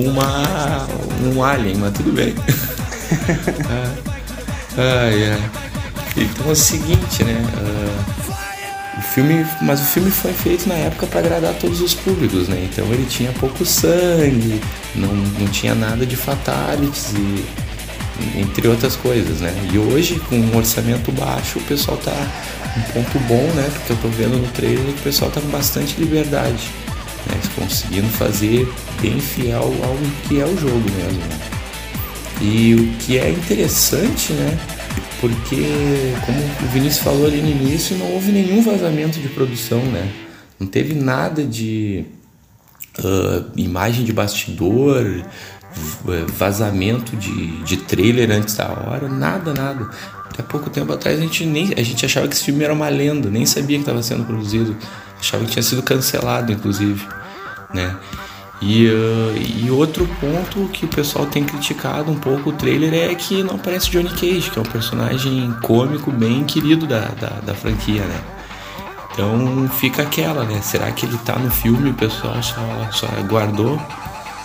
uma. 0.00 0.86
um 1.22 1.42
alien, 1.42 1.76
mas 1.76 1.92
tudo 1.92 2.12
bem. 2.12 2.34
ai, 4.76 5.30
ai. 5.30 5.50
Então 6.16 6.48
é 6.48 6.52
o 6.52 6.56
seguinte, 6.56 7.24
né? 7.24 7.42
Uh, 7.56 8.98
o 8.98 9.02
filme, 9.02 9.46
mas 9.60 9.80
o 9.80 9.84
filme 9.84 10.10
foi 10.10 10.32
feito 10.32 10.68
na 10.68 10.74
época 10.74 11.06
para 11.06 11.20
agradar 11.20 11.54
todos 11.54 11.80
os 11.80 11.94
públicos, 11.94 12.48
né? 12.48 12.68
Então 12.70 12.86
ele 12.86 13.06
tinha 13.06 13.30
pouco 13.32 13.64
sangue, 13.64 14.60
não, 14.94 15.14
não 15.14 15.46
tinha 15.48 15.74
nada 15.74 16.06
de 16.06 16.16
fatalities 16.16 17.12
e 17.12 17.44
entre 18.40 18.66
outras 18.66 18.96
coisas, 18.96 19.40
né? 19.40 19.52
E 19.70 19.78
hoje 19.78 20.18
com 20.20 20.36
um 20.36 20.56
orçamento 20.56 21.12
baixo 21.12 21.58
o 21.58 21.62
pessoal 21.62 21.98
tá 21.98 22.12
um 22.76 22.82
ponto 22.92 23.18
bom, 23.20 23.42
né? 23.54 23.68
Porque 23.74 23.92
eu 23.92 23.96
tô 23.96 24.08
vendo 24.08 24.38
no 24.38 24.48
trailer 24.48 24.84
que 24.84 25.00
o 25.00 25.04
pessoal 25.04 25.30
tá 25.30 25.40
com 25.40 25.48
bastante 25.48 26.00
liberdade, 26.00 26.70
né? 27.28 27.40
Conseguindo 27.54 28.08
fazer 28.08 28.68
bem 29.00 29.20
fiel 29.20 29.72
ao 29.82 29.96
que 30.28 30.40
é 30.40 30.44
o 30.44 30.56
jogo 30.56 30.84
mesmo. 30.92 31.20
Né? 31.20 31.38
E 32.40 32.74
o 32.74 32.92
que 32.98 33.18
é 33.18 33.30
interessante, 33.30 34.32
né? 34.32 34.58
porque, 35.20 36.14
como 36.24 36.38
o 36.38 36.72
Vinícius 36.72 37.02
falou 37.02 37.26
ali 37.26 37.40
no 37.40 37.48
início, 37.48 37.96
não 37.96 38.12
houve 38.12 38.30
nenhum 38.32 38.62
vazamento 38.62 39.18
de 39.18 39.28
produção, 39.28 39.80
né? 39.80 40.10
Não 40.58 40.66
teve 40.66 40.94
nada 40.94 41.44
de 41.44 42.04
uh, 42.98 43.50
imagem 43.56 44.04
de 44.04 44.12
bastidor, 44.12 45.24
vazamento 46.28 47.16
de, 47.16 47.62
de 47.64 47.76
trailer 47.78 48.30
antes 48.30 48.56
da 48.56 48.68
hora, 48.68 49.08
nada, 49.08 49.52
nada. 49.52 49.90
Até 50.30 50.42
pouco 50.42 50.70
tempo 50.70 50.92
atrás 50.92 51.18
a 51.18 51.22
gente, 51.22 51.44
nem, 51.44 51.72
a 51.76 51.82
gente 51.82 52.04
achava 52.04 52.28
que 52.28 52.34
esse 52.34 52.44
filme 52.44 52.64
era 52.64 52.72
uma 52.72 52.88
lenda, 52.88 53.30
nem 53.30 53.46
sabia 53.46 53.76
que 53.76 53.82
estava 53.82 54.02
sendo 54.02 54.24
produzido, 54.24 54.76
achava 55.26 55.44
que 55.44 55.50
tinha 55.50 55.62
sido 55.62 55.82
cancelado, 55.82 56.52
inclusive, 56.52 57.06
né? 57.74 57.96
E, 58.62 58.86
uh, 58.88 59.36
e 59.36 59.70
outro 59.70 60.08
ponto 60.18 60.66
que 60.72 60.86
o 60.86 60.88
pessoal 60.88 61.26
tem 61.26 61.44
criticado 61.44 62.10
um 62.10 62.18
pouco 62.18 62.50
o 62.50 62.52
trailer 62.54 62.94
é 62.94 63.14
que 63.14 63.42
não 63.42 63.56
aparece 63.56 63.90
Johnny 63.90 64.08
Cage, 64.08 64.50
que 64.50 64.58
é 64.58 64.62
um 64.62 64.64
personagem 64.64 65.54
cômico 65.62 66.10
bem 66.10 66.42
querido 66.44 66.86
da, 66.86 67.00
da, 67.00 67.40
da 67.44 67.54
franquia, 67.54 68.02
né? 68.02 68.20
Então 69.12 69.68
fica 69.78 70.02
aquela, 70.02 70.44
né? 70.44 70.60
Será 70.62 70.90
que 70.90 71.04
ele 71.04 71.18
tá 71.18 71.38
no 71.38 71.50
filme 71.50 71.90
o 71.90 71.94
pessoal 71.94 72.42
só, 72.42 72.88
só 72.92 73.06
guardou, 73.28 73.76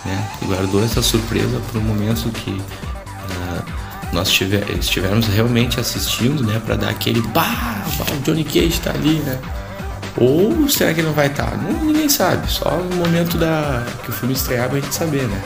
né? 0.04 0.30
Guardou 0.44 0.84
essa 0.84 1.00
surpresa 1.00 1.60
para 1.70 1.78
o 1.78 1.82
momento 1.82 2.28
que 2.30 2.50
uh, 2.50 3.64
nós 4.12 4.30
tiver, 4.30 4.68
estivermos 4.72 5.26
realmente 5.26 5.80
assistindo, 5.80 6.42
né? 6.42 6.60
Para 6.64 6.76
dar 6.76 6.90
aquele 6.90 7.22
pá, 7.28 7.82
o 7.98 8.22
Johnny 8.22 8.44
Cage 8.44 8.78
tá 8.78 8.90
ali, 8.90 9.20
né? 9.20 9.38
Ou 10.16 10.68
será 10.68 10.92
que 10.92 11.00
ele 11.00 11.08
não 11.08 11.14
vai 11.14 11.28
estar? 11.28 11.50
Tá? 11.50 11.56
ninguém 11.82 12.08
sabe. 12.08 12.50
Só 12.50 12.76
no 12.76 12.96
momento 12.96 13.38
da 13.38 13.84
que 14.04 14.10
o 14.10 14.12
filme 14.12 14.34
estrear 14.34 14.68
pra 14.68 14.80
gente 14.80 14.94
saber, 14.94 15.26
né? 15.26 15.42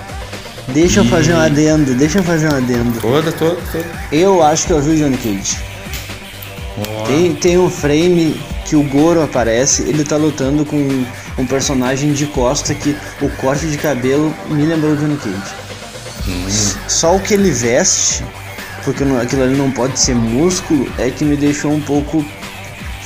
Deixa 0.68 1.00
e... 1.00 1.04
eu 1.04 1.10
fazer 1.10 1.34
um 1.34 1.40
adendo, 1.40 1.94
deixa 1.94 2.18
eu 2.18 2.24
fazer 2.24 2.52
um 2.52 2.56
adendo. 2.56 3.00
Toda, 3.00 3.30
toda, 3.32 3.56
toda. 3.70 3.84
Eu 4.10 4.42
acho 4.42 4.66
que 4.66 4.72
eu 4.72 4.80
vi 4.80 4.90
o 4.90 4.96
Johnny 4.96 5.16
Cage. 5.16 5.58
Tem, 7.06 7.34
tem 7.34 7.58
um 7.58 7.70
frame 7.70 8.38
que 8.66 8.76
o 8.76 8.82
Goro 8.82 9.22
aparece, 9.22 9.82
ele 9.82 10.04
tá 10.04 10.16
lutando 10.16 10.64
com 10.64 11.06
um 11.38 11.46
personagem 11.46 12.12
de 12.12 12.26
costa 12.26 12.74
que 12.74 12.96
o 13.22 13.30
corte 13.36 13.66
de 13.66 13.78
cabelo 13.78 14.34
me 14.48 14.66
lembrou 14.66 14.92
o 14.92 14.96
Johnny 14.96 15.16
Cage. 15.16 15.54
Hum. 16.28 16.46
Só 16.88 17.16
o 17.16 17.20
que 17.20 17.34
ele 17.34 17.50
veste, 17.50 18.24
porque 18.84 19.04
aquilo 19.04 19.42
ali 19.42 19.56
não 19.56 19.70
pode 19.70 19.98
ser 19.98 20.14
músculo, 20.14 20.90
é 20.98 21.10
que 21.10 21.24
me 21.24 21.36
deixou 21.36 21.72
um 21.72 21.80
pouco 21.80 22.24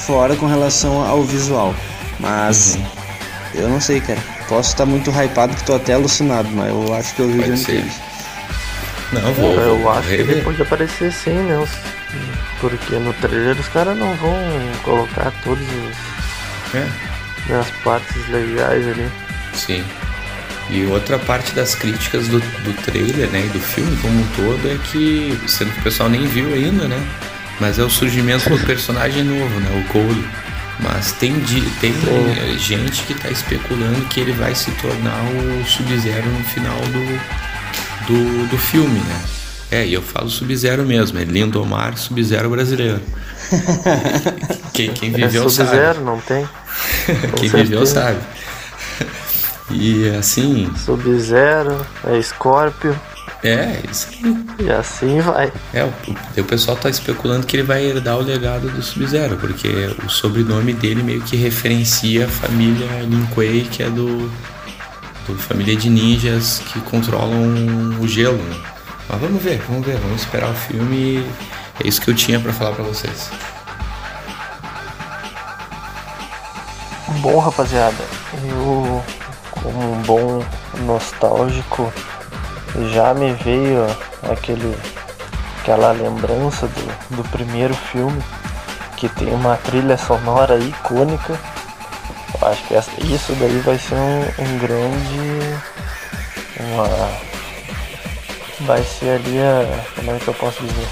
fora 0.06 0.36
com 0.36 0.46
relação 0.46 1.04
ao 1.04 1.22
visual. 1.22 1.74
Mas 2.18 2.76
uhum. 2.76 2.86
eu 3.54 3.68
não 3.68 3.80
sei, 3.80 4.00
cara. 4.00 4.20
Posso 4.48 4.70
estar 4.70 4.84
muito 4.84 5.10
hypado 5.10 5.54
que 5.54 5.64
tô 5.64 5.74
até 5.74 5.94
alucinado, 5.94 6.48
mas 6.50 6.68
eu 6.68 6.94
acho 6.94 7.14
que 7.14 7.22
eu 7.22 7.28
vi 7.28 7.38
o 7.38 7.42
Johnny 7.42 7.64
Cage. 7.64 8.02
Não, 9.12 9.32
vou. 9.34 9.52
Eu 9.52 9.78
vou, 9.78 9.92
acho 9.92 10.08
que 10.08 10.14
ele 10.14 10.42
pode 10.42 10.62
aparecer 10.62 11.12
sim, 11.12 11.34
né? 11.34 11.66
Porque 12.60 12.96
no 12.96 13.12
trailer 13.14 13.58
os 13.58 13.68
caras 13.68 13.96
não 13.96 14.14
vão 14.16 14.36
colocar 14.82 15.32
todos 15.44 15.64
os. 15.64 16.74
É. 16.74 17.54
as 17.54 17.70
partes 17.82 18.28
legais 18.28 18.86
ali. 18.86 19.10
Sim. 19.54 19.84
E 20.68 20.84
outra 20.86 21.18
parte 21.18 21.52
das 21.52 21.74
críticas 21.74 22.28
do, 22.28 22.38
do 22.38 22.82
trailer, 22.84 23.28
né, 23.30 23.44
e 23.44 23.48
do 23.48 23.58
filme 23.58 23.96
como 23.96 24.20
um 24.20 24.26
todo 24.36 24.70
é 24.70 24.78
que, 24.84 25.36
sendo 25.48 25.72
que 25.72 25.80
o 25.80 25.82
pessoal 25.82 26.08
nem 26.08 26.26
viu 26.26 26.54
ainda, 26.54 26.86
né, 26.86 27.04
mas 27.60 27.78
é 27.78 27.84
o 27.84 27.90
surgimento 27.90 28.48
do 28.48 28.58
personagem 28.66 29.22
novo, 29.22 29.60
né? 29.60 29.84
O 29.84 29.92
Cole. 29.92 30.28
Mas 30.82 31.12
tem, 31.12 31.34
tem 31.80 31.92
gente 32.58 33.02
que 33.02 33.12
está 33.12 33.28
especulando 33.28 34.00
que 34.06 34.18
ele 34.18 34.32
vai 34.32 34.54
se 34.54 34.70
tornar 34.72 35.22
o 35.24 35.64
Sub-Zero 35.66 36.26
no 36.26 36.44
final 36.44 36.78
do, 36.78 38.06
do, 38.06 38.48
do 38.48 38.58
filme, 38.58 38.98
né? 38.98 39.22
É, 39.70 39.86
e 39.86 39.92
eu 39.92 40.02
falo 40.02 40.28
Sub-Zero 40.28 40.84
mesmo, 40.84 41.18
é 41.18 41.24
Lindomar 41.24 41.96
Sub-Zero 41.96 42.48
brasileiro. 42.48 43.00
quem, 44.72 44.92
quem 44.92 45.12
viveu 45.12 45.44
é 45.46 45.48
sabe. 45.50 45.68
Sub-Zero, 45.68 46.00
não 46.04 46.18
tem? 46.20 46.48
quem 47.36 47.48
viveu 47.48 47.86
sabe. 47.86 48.18
E 49.72 50.08
assim. 50.18 50.68
Sub-Zero, 50.84 51.86
é 52.04 52.20
Scorpio. 52.20 52.98
É, 53.42 53.80
isso 53.90 54.08
aí. 54.10 54.66
E 54.66 54.70
assim 54.70 55.20
vai. 55.20 55.50
É, 55.72 55.84
o, 55.84 55.92
o 56.40 56.44
pessoal 56.44 56.76
tá 56.76 56.90
especulando 56.90 57.46
que 57.46 57.56
ele 57.56 57.62
vai 57.62 57.84
herdar 57.84 58.18
o 58.18 58.22
legado 58.22 58.68
do 58.68 58.82
Sub-Zero, 58.82 59.36
porque 59.38 59.68
o 60.04 60.08
sobrenome 60.10 60.74
dele 60.74 61.02
meio 61.02 61.22
que 61.22 61.36
referencia 61.36 62.26
a 62.26 62.28
família 62.28 62.86
Lin 63.02 63.24
Kuei, 63.26 63.62
que 63.62 63.82
é 63.82 63.88
do, 63.88 64.30
do 65.26 65.34
família 65.38 65.74
de 65.74 65.88
ninjas 65.88 66.60
que 66.66 66.80
controlam 66.80 67.98
o 67.98 68.06
gelo. 68.06 68.36
Né? 68.36 68.56
Mas 69.08 69.20
vamos 69.20 69.42
ver, 69.42 69.62
vamos 69.68 69.86
ver, 69.86 69.96
vamos 69.96 70.20
esperar 70.20 70.50
o 70.50 70.54
filme. 70.54 71.24
É 71.82 71.88
isso 71.88 72.00
que 72.00 72.10
eu 72.10 72.14
tinha 72.14 72.38
para 72.38 72.52
falar 72.52 72.72
para 72.72 72.84
vocês. 72.84 73.30
Bom, 77.20 77.38
rapaziada, 77.38 78.04
eu, 78.44 79.02
como 79.50 79.92
um 79.92 80.02
bom 80.02 80.44
nostálgico, 80.86 81.92
já 82.92 83.14
me 83.14 83.32
veio 83.34 83.84
aquele, 84.30 84.76
aquela 85.60 85.92
lembrança 85.92 86.66
do, 86.66 87.16
do 87.16 87.28
primeiro 87.30 87.74
filme 87.74 88.22
que 88.96 89.08
tem 89.08 89.32
uma 89.32 89.56
trilha 89.56 89.96
sonora 89.96 90.58
icônica. 90.58 91.38
Eu 92.40 92.48
acho 92.48 92.64
que 92.66 92.74
essa, 92.74 92.90
isso 93.02 93.32
daí 93.34 93.58
vai 93.60 93.78
ser 93.78 93.94
um, 93.94 94.20
um 94.20 94.58
grande. 94.58 95.60
Uma, 96.60 97.10
vai 98.66 98.82
ser 98.82 99.10
ali 99.10 99.38
a. 99.40 99.84
Como 99.94 100.10
é 100.10 100.18
que 100.18 100.28
eu 100.28 100.34
posso 100.34 100.62
dizer? 100.62 100.88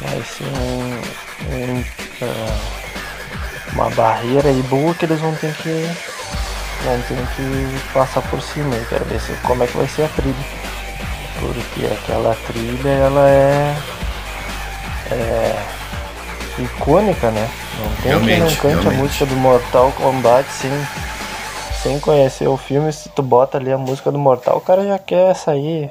Vai 0.00 0.22
ser 0.22 0.44
um, 0.44 1.00
um 1.52 1.80
uh, 1.80 2.84
uma 3.74 3.90
barreira 3.90 4.48
aí 4.48 4.62
boa 4.62 4.94
que 4.94 5.04
eles 5.04 5.20
vão 5.20 5.34
ter 5.34 5.52
que 5.56 6.13
vão 6.84 7.00
ter 7.02 7.16
que 7.34 7.92
passar 7.92 8.22
por 8.22 8.40
cima. 8.40 8.74
Eu 8.74 8.86
quero 8.86 9.04
ver 9.06 9.20
se, 9.20 9.32
como 9.42 9.64
é 9.64 9.66
que 9.66 9.76
vai 9.76 9.88
ser 9.88 10.04
a 10.04 10.08
trilha. 10.08 10.34
Porque 11.40 11.86
aquela 11.86 12.36
trilha 12.46 12.88
ela 12.88 13.28
é, 13.28 13.76
é 15.10 15.66
icônica, 16.58 17.30
né? 17.30 17.50
Não 17.78 17.96
tem 17.96 18.04
realmente, 18.06 18.28
quem 18.30 18.38
não 18.38 18.48
cante 18.48 18.66
realmente. 18.66 18.94
a 18.94 19.02
música 19.02 19.26
do 19.26 19.36
Mortal 19.36 19.92
Kombat 19.92 20.46
sem, 20.52 20.70
sem 21.82 22.00
conhecer 22.00 22.48
o 22.48 22.56
filme. 22.56 22.92
Se 22.92 23.08
tu 23.08 23.22
bota 23.22 23.58
ali 23.58 23.72
a 23.72 23.78
música 23.78 24.12
do 24.12 24.18
Mortal, 24.18 24.56
o 24.56 24.60
cara 24.60 24.86
já 24.86 24.98
quer 24.98 25.34
sair, 25.34 25.90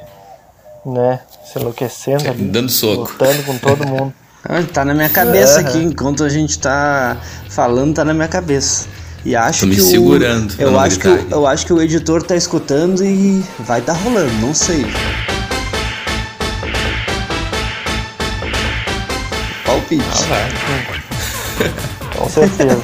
né? 0.85 1.19
Se 1.43 1.59
enlouquecendo 1.59 2.29
ali. 2.29 2.45
Dando 2.45 2.69
soco. 2.69 3.11
Lutando 3.11 3.43
com 3.43 3.57
todo 3.57 3.85
mundo. 3.85 4.13
tá 4.73 4.83
na 4.83 4.93
minha 4.93 5.09
cabeça 5.09 5.59
aqui, 5.59 5.77
enquanto 5.77 6.23
a 6.23 6.29
gente 6.29 6.59
tá 6.59 7.17
falando, 7.49 7.95
tá 7.95 8.05
na 8.05 8.13
minha 8.13 8.27
cabeça. 8.27 8.87
E 9.25 9.35
acho 9.37 9.61
Tô 9.61 9.67
me 9.67 9.75
que 9.75 9.81
segurando. 9.81 10.51
O, 10.51 10.61
eu, 10.61 10.79
acho 10.79 10.99
que, 10.99 11.07
o, 11.07 11.27
eu 11.31 11.47
acho 11.47 11.65
que 11.65 11.71
o 11.71 11.81
editor 11.81 12.21
tá 12.23 12.35
escutando 12.35 13.03
e 13.03 13.43
vai 13.59 13.81
tá 13.81 13.93
rolando, 13.93 14.33
não 14.41 14.53
sei. 14.53 14.85
Palpite. 19.65 20.03
Ah, 20.29 22.17
Com 22.17 22.29
certeza. 22.29 22.83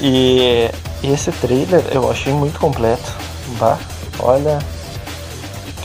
E 0.00 0.68
esse 1.04 1.30
trailer 1.32 1.84
eu 1.92 2.10
achei 2.10 2.32
muito 2.32 2.58
completo. 2.58 3.12
Bah, 3.58 3.78
olha 4.18 4.58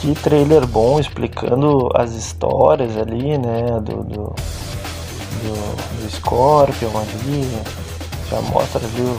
que 0.01 0.15
trailer 0.15 0.65
bom 0.65 1.00
explicando 1.00 1.88
as 1.96 2.13
histórias 2.13 2.98
ali, 2.98 3.38
né? 3.38 3.79
Do, 3.79 4.03
do, 4.03 4.36
do, 5.43 6.03
do 6.03 6.12
Scorpion 6.12 6.89
ali, 6.98 7.48
já 8.30 8.42
mostra 8.42 8.82
ali 8.84 9.01
o, 9.01 9.18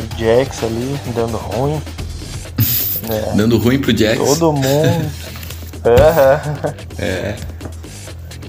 o 0.00 0.18
Jax 0.18 0.62
ali 0.62 0.98
dando 1.14 1.36
ruim. 1.36 1.80
Né? 3.08 3.32
Dando 3.36 3.58
ruim 3.58 3.78
pro 3.78 3.96
Jax. 3.96 4.18
Todo 4.18 4.52
mundo. 4.52 4.64
é. 6.98 7.02
é. 7.04 7.36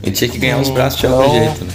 Ele 0.01 0.11
tinha 0.15 0.29
que 0.29 0.37
ganhar 0.37 0.59
os 0.59 0.69
braços 0.69 0.99
de 0.99 1.07
algum 1.07 1.29
jeito, 1.29 1.65
né? 1.65 1.71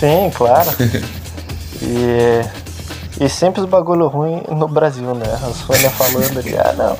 Sim, 0.00 0.30
claro. 0.34 0.70
e, 1.82 3.22
e 3.22 3.28
sempre 3.28 3.60
os 3.60 3.68
bagulho 3.68 4.08
ruim 4.08 4.42
no 4.48 4.66
Brasil, 4.66 5.14
né? 5.14 5.26
A 5.26 5.52
Sônia 5.52 5.90
falando 5.90 6.38
ali, 6.38 6.56
ah 6.56 6.72
não. 6.72 6.96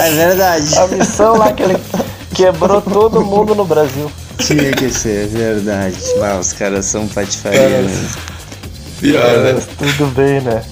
é 0.00 0.10
verdade. 0.12 0.78
A 0.78 0.86
missão 0.86 1.36
lá 1.36 1.52
que 1.52 1.64
ele 1.64 1.76
quebrou 2.32 2.80
todo 2.80 3.24
mundo 3.24 3.54
no 3.54 3.64
Brasil. 3.64 4.10
Tinha 4.38 4.70
que 4.72 4.90
ser, 4.90 5.24
é 5.24 5.26
verdade. 5.26 5.96
Bah, 6.20 6.38
os 6.38 6.52
caras 6.52 6.84
são 6.86 7.08
patifaria. 7.08 7.82
Né? 7.82 8.08
Tudo 9.78 10.06
bem, 10.14 10.40
né? 10.40 10.62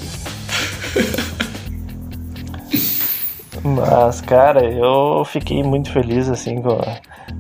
Mas, 3.63 4.21
cara, 4.21 4.65
eu 4.65 5.25
fiquei 5.25 5.63
muito 5.63 5.93
feliz 5.93 6.29
assim 6.29 6.61
com 6.61 6.73
a, 6.73 6.97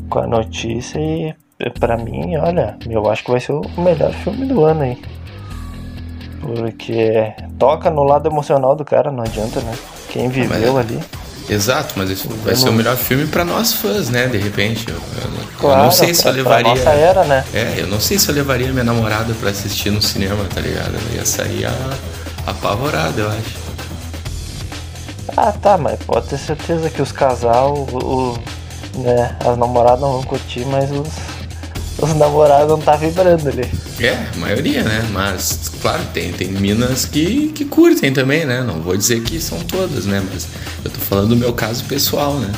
com 0.08 0.18
a 0.20 0.26
notícia 0.26 0.98
e 1.00 1.34
pra 1.80 1.96
mim, 1.96 2.36
olha, 2.36 2.76
eu 2.88 3.10
acho 3.10 3.24
que 3.24 3.30
vai 3.30 3.40
ser 3.40 3.52
o 3.52 3.62
melhor 3.78 4.12
filme 4.12 4.46
do 4.46 4.64
ano 4.64 4.82
aí. 4.82 5.02
Porque 6.40 7.32
toca 7.58 7.90
no 7.90 8.02
lado 8.02 8.28
emocional 8.28 8.74
do 8.74 8.84
cara, 8.84 9.10
não 9.10 9.22
adianta, 9.22 9.60
né? 9.60 9.74
Quem 10.10 10.28
viveu 10.28 10.74
Mas- 10.74 10.90
ali. 10.90 11.00
Exato, 11.48 11.94
mas 11.96 12.08
isso 12.10 12.28
vai 12.44 12.54
ser 12.54 12.68
o 12.68 12.72
melhor 12.72 12.96
filme 12.96 13.26
pra 13.26 13.44
nós 13.44 13.72
fãs, 13.74 14.08
né? 14.08 14.26
De 14.26 14.38
repente. 14.38 14.88
Eu, 14.88 14.94
eu 14.94 15.30
não- 15.30 15.40
eu 15.42 15.48
Claro, 15.58 15.82
não 15.84 15.90
sei 15.90 16.12
se 16.14 16.26
eu 16.26 16.32
levaria. 16.32 16.74
nossa 16.74 16.90
era, 16.90 17.24
né? 17.24 17.44
É, 17.52 17.74
eu 17.78 17.86
não 17.86 18.00
sei 18.00 18.18
se 18.18 18.28
eu 18.28 18.34
levaria 18.34 18.72
minha 18.72 18.84
namorada 18.84 19.32
pra 19.34 19.50
assistir 19.50 19.90
no 19.90 20.00
cinema, 20.02 20.44
tá 20.52 20.60
ligado? 20.60 20.94
Ela 20.94 21.14
ia 21.16 21.24
sair 21.26 21.66
a- 21.66 21.90
apavorada, 22.46 23.20
eu 23.20 23.28
acho. 23.28 23.62
Ah, 25.36 25.52
tá, 25.52 25.78
mas 25.78 25.98
pode 26.04 26.26
ter 26.28 26.38
certeza 26.38 26.90
que 26.90 27.00
os 27.00 27.12
casal, 27.12 27.74
o, 27.74 27.98
o- 28.34 28.38
né, 29.00 29.36
as 29.44 29.56
namoradas 29.56 30.00
não 30.00 30.12
vão 30.12 30.22
curtir, 30.24 30.64
mas 30.66 30.90
os, 30.90 31.08
os 31.98 32.14
namorados 32.14 32.68
não 32.68 32.78
tá 32.78 32.96
vibrando 32.96 33.48
ali. 33.48 33.68
É, 34.00 34.16
a 34.34 34.38
maioria, 34.38 34.82
né? 34.82 35.06
Mas, 35.12 35.70
claro, 35.80 36.02
tem, 36.12 36.32
tem 36.32 36.48
minas 36.48 37.04
que, 37.04 37.48
que 37.54 37.64
curtem 37.64 38.12
também, 38.12 38.44
né? 38.44 38.62
Não 38.62 38.80
vou 38.80 38.96
dizer 38.96 39.22
que 39.22 39.40
são 39.40 39.58
todas, 39.60 40.06
né? 40.06 40.22
Mas 40.32 40.46
eu 40.84 40.90
tô 40.90 40.98
falando 41.00 41.28
do 41.30 41.36
meu 41.36 41.52
caso 41.52 41.84
pessoal, 41.84 42.34
né? 42.38 42.50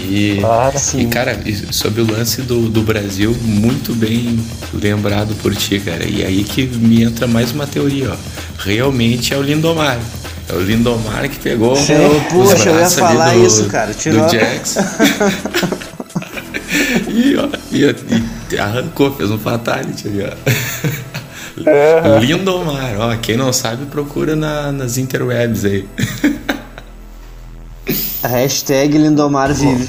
E, 0.00 0.38
Claro. 0.40 0.76
e 0.94 1.06
cara, 1.06 1.36
sobre 1.72 2.00
o 2.02 2.10
lance 2.10 2.42
do, 2.42 2.68
do 2.68 2.82
Brasil, 2.82 3.36
muito 3.42 3.92
bem 3.94 4.38
lembrado 4.72 5.34
por 5.42 5.54
ti, 5.54 5.80
cara. 5.80 6.04
E 6.04 6.24
aí 6.24 6.44
que 6.44 6.66
me 6.66 7.02
entra 7.02 7.26
mais 7.26 7.50
uma 7.52 7.66
teoria, 7.66 8.12
ó. 8.12 8.16
Realmente 8.58 9.34
é 9.34 9.36
o 9.36 9.42
Lindomar. 9.42 9.98
É 10.48 10.54
o 10.54 10.60
Lindomar 10.60 11.28
que 11.28 11.38
pegou 11.40 11.74
Sim. 11.76 11.94
os 12.06 12.22
Puxa, 12.32 12.70
eu 12.70 12.78
ia 12.78 12.88
falar 12.88 13.34
do, 13.34 13.44
isso, 13.44 13.64
cara. 13.66 13.92
Tirou. 13.92 14.24
do 14.24 14.32
Jax. 14.32 14.76
e, 17.08 17.36
ó, 17.36 17.48
e, 17.72 18.54
e 18.54 18.58
arrancou, 18.58 19.14
fez 19.14 19.30
um 19.30 19.38
fatality 19.38 20.08
ali, 20.08 20.24
ó. 20.24 22.18
Lindomar, 22.20 22.94
ó, 22.98 23.16
quem 23.16 23.36
não 23.36 23.52
sabe 23.52 23.86
procura 23.86 24.36
na- 24.36 24.70
nas 24.72 24.96
interwebs 24.96 25.64
aí. 25.64 25.88
Hashtag 28.22 28.96
Lindomar 28.98 29.52
vive. 29.52 29.88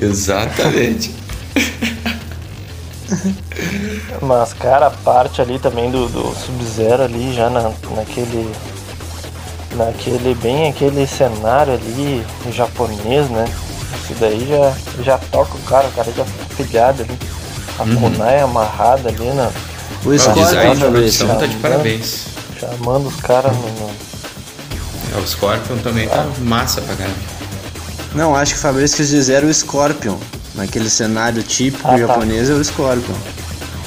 Exatamente. 0.00 1.12
Mas, 4.20 4.52
cara, 4.52 4.86
a 4.86 4.90
parte 4.90 5.40
ali 5.40 5.58
também 5.58 5.90
do, 5.90 6.08
do 6.08 6.34
Sub-Zero 6.34 7.02
ali, 7.04 7.34
já 7.34 7.48
na, 7.50 7.70
naquele. 7.94 8.50
Naquele. 9.76 10.34
Bem 10.34 10.68
aquele 10.70 11.06
cenário 11.06 11.74
ali 11.74 12.24
japonês, 12.52 13.28
né? 13.30 13.44
Isso 14.10 14.20
daí 14.20 14.46
já, 14.48 15.02
já 15.02 15.18
toca 15.18 15.54
o 15.56 15.60
cara, 15.62 15.86
o 15.88 15.92
cara 15.92 16.10
já 16.16 16.24
fica 16.24 16.54
pilhado 16.64 17.02
ali. 17.02 17.18
A 17.78 17.84
kunai 18.00 18.40
amarrada 18.40 19.08
ali, 19.08 19.24
né? 19.24 19.50
O 20.04 20.08
Ó, 20.08 20.12
o 20.12 20.18
Scorpion, 20.18 20.44
design 20.44 20.74
de 20.74 20.80
Fabrício. 20.82 21.26
produção 21.26 21.38
tá 21.38 21.46
de 21.46 21.56
parabéns. 21.56 22.24
Chamando 22.58 23.06
os 23.08 23.16
caras 23.16 23.52
no, 23.56 23.62
no- 23.62 23.90
É, 25.16 25.20
o 25.20 25.26
Scorpion 25.26 25.76
também 25.78 26.08
tá 26.08 26.26
massa 26.40 26.80
pra 26.80 26.96
caramba. 26.96 27.16
Não, 28.14 28.34
acho 28.34 28.52
que 28.54 28.58
o 28.58 28.62
Fabrício 28.62 28.96
quis 28.96 29.08
dizer 29.08 29.44
o 29.44 29.52
Scorpion. 29.52 30.16
Naquele 30.54 30.90
cenário 30.90 31.42
típico 31.42 31.86
Ah, 31.86 31.92
tá. 31.92 31.98
japonês 31.98 32.50
é 32.50 32.52
o 32.54 32.64
Scorpion. 32.64 33.14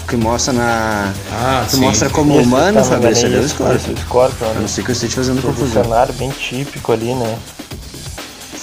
Que 0.07 0.15
mostra 0.15 0.53
na. 0.53 1.11
Ah, 1.31 1.63
que 1.69 1.75
sim. 1.75 1.81
mostra 1.81 2.09
como 2.09 2.37
humano, 2.37 2.77
tá, 2.79 2.83
Fabrício, 2.85 3.27
é 3.33 3.39
o 3.39 3.49
Scorpion. 3.49 3.75
isso, 3.77 3.91
o 3.91 3.97
Scorpion, 3.97 4.45
A 4.47 4.53
né? 4.53 4.59
não 4.61 4.67
ser 4.67 4.83
que 4.83 4.91
eu 4.91 4.93
esteja 4.93 5.15
fazendo 5.15 5.39
Aquele 5.39 5.53
confusão. 5.53 5.83
cenário 5.83 6.13
bem 6.13 6.29
típico 6.29 6.91
ali, 6.93 7.13
né? 7.13 7.37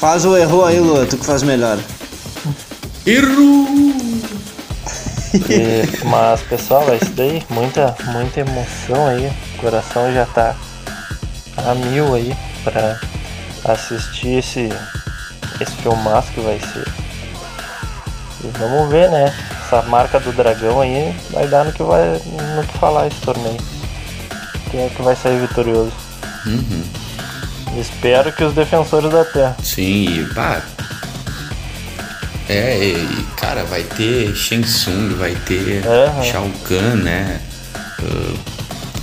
Faz 0.01 0.25
o 0.25 0.37
erro 0.37 0.65
aí, 0.65 0.79
Lua, 0.79 1.07
tu 1.07 1.17
que 1.17 1.27
faz 1.27 1.43
melhor. 1.43 1.79
Erro! 3.07 3.67
E- 5.51 6.05
mas 6.05 6.41
pessoal, 6.43 6.89
é 6.91 6.97
isso 6.97 7.13
daí, 7.13 7.43
muita, 7.51 7.95
muita 8.13 8.41
emoção 8.41 9.07
aí, 9.09 9.31
o 9.55 9.59
coração 9.61 10.13
já 10.13 10.25
tá 10.27 10.55
a 11.57 11.75
mil 11.75 12.15
aí 12.15 12.35
pra 12.65 12.99
assistir 13.73 14.39
esse, 14.39 14.69
esse 15.61 15.73
filmaço 15.77 16.31
que 16.33 16.41
vai 16.41 16.59
ser. 16.61 16.87
E 18.45 18.49
vamos 18.59 18.89
ver, 18.91 19.11
né? 19.11 19.35
Essa 19.67 19.83
marca 19.83 20.19
do 20.21 20.33
dragão 20.33 20.81
aí 20.81 21.15
vai 21.31 21.47
dar 21.49 21.65
no 21.65 21.73
que 21.73 21.83
vai 21.83 22.21
no 22.57 22.63
que 22.67 22.79
falar 22.79 23.09
esse 23.09 23.21
torneio. 23.21 23.59
Quem 24.71 24.81
é 24.81 24.89
que 24.89 25.03
vai 25.03 25.17
sair 25.17 25.39
vitorioso? 25.41 25.93
Uhum. 26.47 26.85
Espero 27.81 28.33
que 28.33 28.43
os 28.45 28.53
defensores 28.55 29.11
da 29.11 29.25
terra. 29.25 29.57
Sim, 29.63 30.21
e 30.23 30.25
pá. 30.35 30.63
É, 32.49 32.79
e, 32.83 33.27
cara, 33.37 33.65
vai 33.65 33.83
ter 33.83 34.35
Shang 34.35 34.63
Tsung, 34.67 35.15
vai 35.19 35.35
ter 35.47 35.83
Aham. 35.87 36.23
Shao 36.25 36.51
Kahn, 36.67 36.97
né? 37.03 37.41
Ah, 38.01 38.35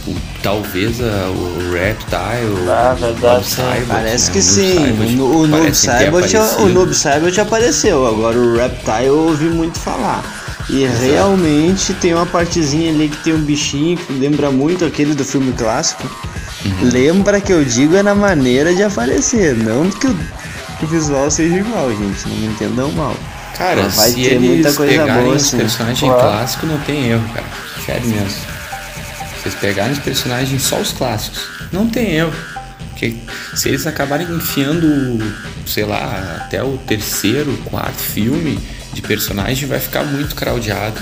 o- 0.07 0.15
talvez 0.41 0.99
a- 0.99 1.29
o 1.29 1.71
Reptile, 1.71 2.67
Ah, 2.69 2.93
o 2.97 2.99
verdade, 2.99 3.21
Noob 3.21 3.43
sim. 3.45 3.55
Saibot, 3.55 3.87
Parece 3.87 4.27
né? 4.27 4.33
que 4.33 4.41
sim. 4.41 4.75
Saibot 4.75 5.21
O, 5.21 5.47
Noob 5.47 5.75
Saibot, 5.75 6.05
o 6.15 6.17
aparecido. 6.17 6.69
Noob 6.69 6.93
Saibot 6.95 7.41
apareceu. 7.41 8.07
Agora 8.07 8.37
o 8.37 8.55
Reptile 8.57 9.05
eu 9.05 9.17
ouvi 9.27 9.45
muito 9.45 9.77
falar. 9.79 10.23
E 10.67 10.83
realmente 10.87 11.93
tem 11.93 12.15
uma 12.15 12.25
partezinha 12.25 12.89
ali 12.91 13.07
que 13.09 13.17
tem 13.17 13.33
um 13.35 13.41
bichinho 13.43 13.95
que 13.97 14.11
lembra 14.13 14.49
muito 14.49 14.83
aquele 14.83 15.13
do 15.13 15.23
filme 15.23 15.53
clássico. 15.53 16.09
Lembra 16.81 17.39
que 17.41 17.51
eu 17.51 17.63
digo 17.63 17.95
é 17.95 18.03
na 18.03 18.13
maneira 18.15 18.73
de 18.75 18.83
aparecer, 18.83 19.55
não 19.55 19.89
que 19.89 20.07
o, 20.07 20.15
que 20.79 20.85
o 20.85 20.87
visual 20.87 21.29
seja 21.31 21.55
igual, 21.57 21.89
gente. 21.89 22.27
Não 22.27 22.35
me 22.35 22.47
entendam 22.47 22.91
mal. 22.91 23.15
Cara, 23.57 23.83
Mas 23.83 23.95
vai 23.95 24.09
se 24.09 24.15
ter 24.15 24.21
eles 24.33 24.41
muita 24.49 24.73
coisa 24.73 24.91
pegarem 24.91 25.23
boa, 25.23 25.35
os 25.35 25.43
assim. 25.43 25.57
personagens 25.57 25.99
Claro. 25.99 26.19
clássicos, 26.21 26.69
não 26.69 26.77
tem 26.79 27.07
erro, 27.09 27.29
cara. 27.33 27.45
Sério 27.85 28.07
mesmo. 28.07 28.29
Se 28.29 29.41
vocês 29.43 29.55
pegarem 29.55 29.93
os 29.93 29.99
personagens 29.99 30.61
só 30.61 30.77
os 30.77 30.91
clássicos, 30.91 31.47
não 31.71 31.87
tem 31.87 32.15
erro. 32.15 32.33
Porque 32.89 33.15
se 33.53 33.69
eles 33.69 33.87
acabarem 33.87 34.27
enfiando, 34.29 35.19
sei 35.65 35.85
lá, 35.85 36.41
até 36.45 36.61
o 36.63 36.77
terceiro, 36.77 37.57
quarto 37.65 37.97
filme 37.99 38.59
de 38.93 39.01
personagem, 39.01 39.67
vai 39.67 39.79
ficar 39.79 40.03
muito 40.03 40.35
craudiado. 40.35 40.99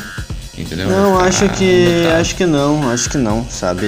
Entendeu? 0.58 0.88
Não, 0.88 1.16
Vai 1.16 1.30
acho 1.30 1.50
que 1.50 2.08
acho 2.20 2.36
que 2.36 2.46
não, 2.46 2.92
acho 2.92 3.10
que 3.10 3.18
não, 3.18 3.46
sabe? 3.50 3.86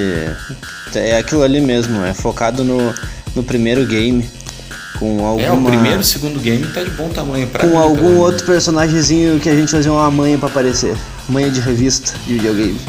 É 0.94 1.18
aquilo 1.18 1.42
ali 1.42 1.60
mesmo, 1.60 2.04
é 2.04 2.12
focado 2.12 2.64
no, 2.64 2.92
no 3.34 3.42
primeiro 3.44 3.86
game 3.86 4.28
com 4.98 5.24
alguma 5.24 5.46
É, 5.46 5.52
o 5.52 5.62
primeiro 5.62 5.98
e 5.98 6.00
o 6.00 6.04
segundo 6.04 6.40
game 6.40 6.66
tá 6.68 6.82
de 6.82 6.90
bom 6.90 7.08
tamanho 7.08 7.46
pra 7.48 7.64
mim, 7.64 7.70
com 7.70 7.76
pelo 7.76 7.88
algum 7.88 8.08
menos. 8.08 8.18
outro 8.20 8.46
personagemzinho 8.46 9.38
que 9.38 9.48
a 9.48 9.54
gente 9.54 9.70
fazia 9.70 9.92
uma 9.92 10.10
manha 10.10 10.38
pra 10.38 10.48
aparecer. 10.48 10.96
Manha 11.28 11.50
de 11.50 11.60
revista 11.60 12.12
de 12.26 12.34
videogame. 12.34 12.80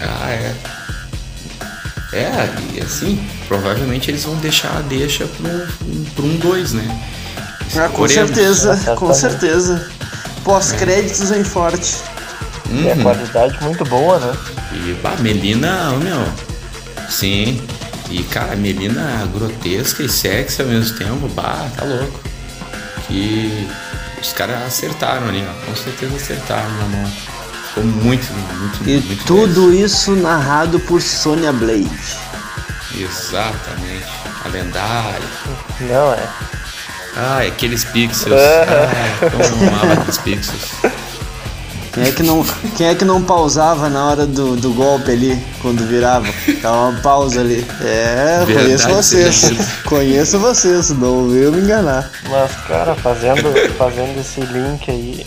Ah, 0.00 0.30
é. 0.30 0.54
É, 2.12 2.48
e 2.74 2.80
assim, 2.80 3.24
provavelmente 3.46 4.10
eles 4.10 4.24
vão 4.24 4.34
deixar 4.36 4.76
a 4.76 4.80
deixa 4.80 5.26
pra 5.26 5.48
um 5.48 6.04
2, 6.16 6.34
um, 6.34 6.36
dois, 6.38 6.72
né? 6.72 7.00
Ah, 7.76 7.88
com 7.88 8.08
certeza, 8.08 8.76
com 8.96 9.14
certeza. 9.14 9.86
Pós-créditos 10.42 11.30
em 11.30 11.44
forte. 11.44 11.98
E 12.70 12.90
a 12.90 12.94
Uhum. 12.94 13.02
qualidade 13.02 13.58
muito 13.62 13.84
boa, 13.84 14.18
né? 14.18 14.32
E, 14.72 14.92
bah, 15.02 15.16
Melina, 15.18 15.90
ô, 15.92 15.96
meu. 15.98 16.24
Sim. 17.08 17.60
E, 18.08 18.22
cara, 18.24 18.54
Melina 18.56 19.28
grotesca 19.34 20.02
e 20.02 20.08
sexy 20.08 20.62
ao 20.62 20.68
mesmo 20.68 20.96
tempo, 20.98 21.28
bah, 21.28 21.66
tá 21.76 21.84
louco. 21.84 22.20
Que 23.06 23.68
os 24.22 24.32
caras 24.32 24.62
acertaram 24.62 25.28
ali, 25.28 25.44
ó. 25.48 25.66
Com 25.66 25.74
certeza 25.76 26.14
acertaram 26.16 26.70
na 26.70 26.84
mão. 26.86 27.12
Ficou 27.68 27.84
muito, 27.84 28.32
muito, 28.32 28.88
E 28.88 29.00
muito 29.00 29.24
tudo 29.24 29.72
isso 29.74 30.12
narrado 30.16 30.78
por 30.80 31.00
Sonya 31.00 31.52
Blade. 31.52 31.88
bem. 32.92 33.02
Exatamente. 33.04 34.06
A 34.44 34.48
lendária. 34.48 35.28
Não, 35.80 36.12
é. 36.12 36.28
Ai, 37.16 37.48
aqueles 37.48 37.84
pixels. 37.84 38.34
É. 38.40 38.66
Ai, 39.22 39.30
como 39.30 39.42
eu 39.42 39.68
amava 39.68 39.92
aqueles 39.94 40.18
pixels. 40.18 40.70
Quem 42.00 42.08
é 42.08 42.12
que 42.12 42.22
não, 42.22 42.44
quem 42.78 42.86
é 42.86 42.94
que 42.94 43.04
não 43.04 43.22
pausava 43.22 43.90
na 43.90 44.06
hora 44.06 44.26
do, 44.26 44.56
do 44.56 44.72
golpe 44.72 45.10
ali, 45.10 45.38
quando 45.60 45.86
virava? 45.86 46.26
Dava 46.62 46.88
uma 46.88 47.00
pausa 47.02 47.42
ali. 47.42 47.66
É, 47.82 48.42
Verdade 48.46 48.64
conheço 48.64 48.88
vocês. 48.88 49.40
dita. 49.42 49.66
Conheço 49.84 50.38
vocês, 50.38 50.90
não 50.90 51.28
veio 51.28 51.52
me 51.52 51.60
enganar. 51.60 52.10
Mas, 52.30 52.56
cara, 52.66 52.94
fazendo, 52.94 53.52
fazendo 53.76 54.18
esse 54.18 54.40
link 54.40 54.90
aí, 54.90 55.26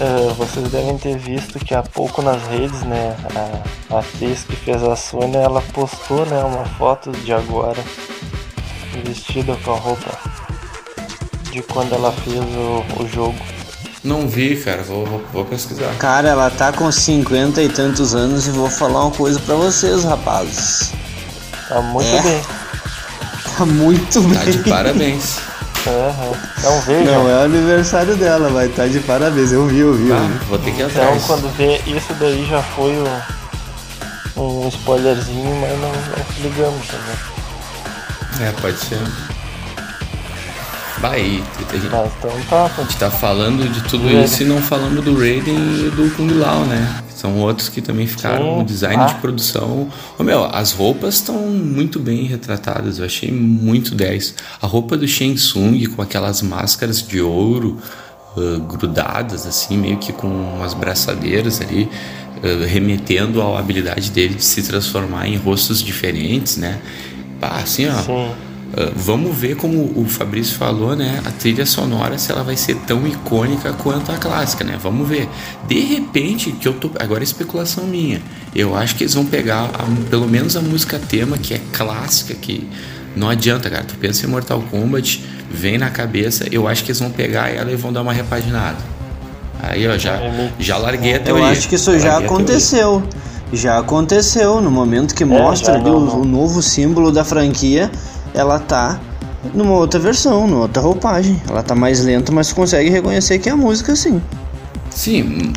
eh, 0.00 0.32
vocês 0.38 0.70
devem 0.70 0.96
ter 0.96 1.18
visto 1.18 1.58
que 1.58 1.74
há 1.74 1.82
pouco 1.82 2.22
nas 2.22 2.42
redes, 2.48 2.80
né, 2.84 3.14
a, 3.90 3.96
a 3.96 3.98
atriz 3.98 4.44
que 4.44 4.56
fez 4.56 4.82
a 4.82 4.96
Sônia, 4.96 5.40
ela 5.40 5.60
postou, 5.74 6.24
né, 6.24 6.42
uma 6.42 6.64
foto 6.78 7.12
de 7.12 7.34
agora, 7.34 7.84
vestida 9.04 9.54
com 9.62 9.72
a 9.72 9.76
roupa 9.76 10.18
de 11.52 11.60
quando 11.60 11.94
ela 11.94 12.12
fez 12.12 12.38
o, 12.38 13.02
o 13.02 13.08
jogo. 13.08 13.57
Não 14.08 14.26
vi, 14.26 14.56
cara. 14.56 14.82
Vou, 14.82 15.04
vou, 15.04 15.22
vou, 15.30 15.44
pesquisar. 15.44 15.94
Cara, 15.98 16.30
ela 16.30 16.48
tá 16.48 16.72
com 16.72 16.90
50 16.90 17.62
e 17.62 17.68
tantos 17.68 18.14
anos 18.14 18.46
e 18.46 18.50
vou 18.50 18.70
falar 18.70 19.04
uma 19.04 19.10
coisa 19.10 19.38
para 19.38 19.54
vocês, 19.54 20.02
rapazes. 20.02 20.92
Tá 21.68 21.82
muito 21.82 22.08
é. 22.08 22.22
bem. 22.22 22.42
Tá 23.58 23.66
muito 23.66 24.20
bem. 24.22 24.38
Tá 24.38 24.44
de 24.46 24.58
parabéns. 24.70 25.36
Uhum. 25.86 26.36
Não 26.62 26.80
vejo. 26.80 27.04
Não 27.04 27.28
é 27.28 27.34
o 27.34 27.44
aniversário 27.44 28.16
dela, 28.16 28.48
vai 28.48 28.66
estar 28.66 28.84
tá 28.84 28.88
de 28.88 29.00
parabéns. 29.00 29.52
Eu 29.52 29.66
vi, 29.66 29.80
eu 29.80 29.92
vi. 29.92 30.10
Ah, 30.10 30.16
eu 30.16 30.28
vi. 30.28 30.44
vou 30.46 30.58
ter 30.58 30.72
que 30.72 30.80
ir 30.80 30.86
então, 30.86 31.02
atrás. 31.02 31.24
Então, 31.24 31.26
quando 31.26 31.54
vê 31.54 31.76
isso 31.86 32.14
daí 32.18 32.46
já 32.48 32.62
foi 32.62 32.94
um, 34.36 34.64
um 34.64 34.68
spoilerzinho, 34.68 35.54
mas 35.60 35.78
não, 35.80 35.92
não 35.92 36.42
ligamos 36.42 36.86
também. 36.86 38.48
É, 38.48 38.52
pode 38.52 38.78
ser. 38.78 38.98
Vai, 41.00 41.20
a 41.20 41.76
gente, 41.76 41.86
então 41.86 42.10
tá, 42.48 42.64
a 42.64 42.82
gente 42.82 42.96
tá 42.96 43.08
falando 43.08 43.72
de 43.72 43.84
tudo 43.84 44.10
isso 44.10 44.42
e 44.42 44.46
não 44.46 44.60
falando 44.60 45.00
do 45.00 45.16
Raiden 45.16 45.54
e 45.54 45.90
do 45.90 46.12
Kung 46.16 46.32
Lao, 46.32 46.64
né? 46.64 47.02
São 47.14 47.38
outros 47.38 47.68
que 47.68 47.80
também 47.80 48.04
ficaram 48.04 48.44
Sim. 48.44 48.58
no 48.58 48.64
design 48.64 49.02
ah. 49.02 49.06
de 49.06 49.14
produção. 49.16 49.88
Oh, 50.18 50.24
meu, 50.24 50.44
as 50.44 50.72
roupas 50.72 51.14
estão 51.14 51.36
muito 51.36 52.00
bem 52.00 52.24
retratadas, 52.24 52.98
eu 52.98 53.04
achei 53.04 53.30
muito 53.30 53.94
10. 53.94 54.34
A 54.60 54.66
roupa 54.66 54.96
do 54.96 55.06
Shang 55.06 55.34
Tsung 55.34 55.86
com 55.86 56.02
aquelas 56.02 56.42
máscaras 56.42 57.00
de 57.00 57.20
ouro 57.20 57.78
uh, 58.36 58.60
grudadas, 58.62 59.46
assim, 59.46 59.76
meio 59.76 59.98
que 59.98 60.12
com 60.12 60.26
umas 60.26 60.74
braçadeiras 60.74 61.60
ali, 61.60 61.88
uh, 62.42 62.66
remetendo 62.66 63.40
à 63.40 63.56
habilidade 63.56 64.10
dele 64.10 64.34
de 64.34 64.44
se 64.44 64.64
transformar 64.64 65.28
em 65.28 65.36
rostos 65.36 65.80
diferentes, 65.80 66.56
né? 66.56 66.80
Pá, 67.40 67.60
assim, 67.62 67.86
ó. 67.86 68.02
Sim 68.02 68.47
ah, 68.76 68.92
vamos 68.94 69.36
ver 69.36 69.56
como 69.56 69.92
o 69.96 70.04
Fabrício 70.06 70.56
falou, 70.56 70.94
né? 70.94 71.20
A 71.24 71.30
trilha 71.30 71.64
sonora 71.64 72.18
se 72.18 72.30
ela 72.30 72.42
vai 72.42 72.56
ser 72.56 72.76
tão 72.86 73.06
icônica 73.06 73.72
quanto 73.72 74.12
a 74.12 74.16
clássica, 74.16 74.64
né? 74.64 74.78
Vamos 74.80 75.08
ver. 75.08 75.28
De 75.66 75.80
repente, 75.80 76.52
que 76.52 76.68
eu 76.68 76.74
tô 76.74 76.90
agora 76.98 77.20
é 77.20 77.24
especulação 77.24 77.84
minha. 77.84 78.20
Eu 78.54 78.76
acho 78.76 78.94
que 78.96 79.04
eles 79.04 79.14
vão 79.14 79.24
pegar 79.24 79.64
a, 79.64 80.10
pelo 80.10 80.28
menos 80.28 80.56
a 80.56 80.60
música 80.60 80.98
tema 80.98 81.38
que 81.38 81.54
é 81.54 81.60
clássica 81.72 82.34
que 82.34 82.68
não 83.16 83.28
adianta, 83.28 83.70
cara. 83.70 83.84
Tu 83.84 83.94
pensa 83.96 84.26
em 84.26 84.28
Mortal 84.28 84.62
Kombat, 84.70 85.24
vem 85.50 85.78
na 85.78 85.90
cabeça, 85.90 86.46
eu 86.52 86.68
acho 86.68 86.84
que 86.84 86.90
eles 86.90 87.00
vão 87.00 87.10
pegar 87.10 87.48
ela 87.48 87.70
e 87.72 87.76
vão 87.76 87.92
dar 87.92 88.02
uma 88.02 88.12
repaginada. 88.12 88.78
Aí, 89.60 89.88
ó, 89.88 89.98
já 89.98 90.20
já 90.58 90.76
larguei 90.76 91.14
a 91.14 91.20
teoria. 91.20 91.44
Eu 91.44 91.48
acho 91.48 91.68
que 91.68 91.74
isso 91.74 91.98
já 91.98 92.18
aconteceu. 92.18 93.02
Já 93.50 93.78
aconteceu 93.78 94.60
no 94.60 94.70
momento 94.70 95.14
que 95.14 95.22
é, 95.22 95.26
mostra 95.26 95.74
ali 95.74 95.88
o, 95.88 96.20
o 96.20 96.24
novo 96.24 96.62
símbolo 96.62 97.10
da 97.10 97.24
franquia 97.24 97.90
ela 98.34 98.58
tá 98.58 99.00
numa 99.54 99.72
outra 99.72 99.98
versão, 99.98 100.46
numa 100.46 100.62
outra 100.62 100.82
roupagem. 100.82 101.40
Ela 101.48 101.62
tá 101.62 101.74
mais 101.74 102.04
lenta, 102.04 102.32
mas 102.32 102.52
consegue 102.52 102.90
reconhecer 102.90 103.38
que 103.38 103.48
é 103.48 103.52
a 103.52 103.56
música 103.56 103.94
sim. 103.94 104.20
Sim. 104.90 105.52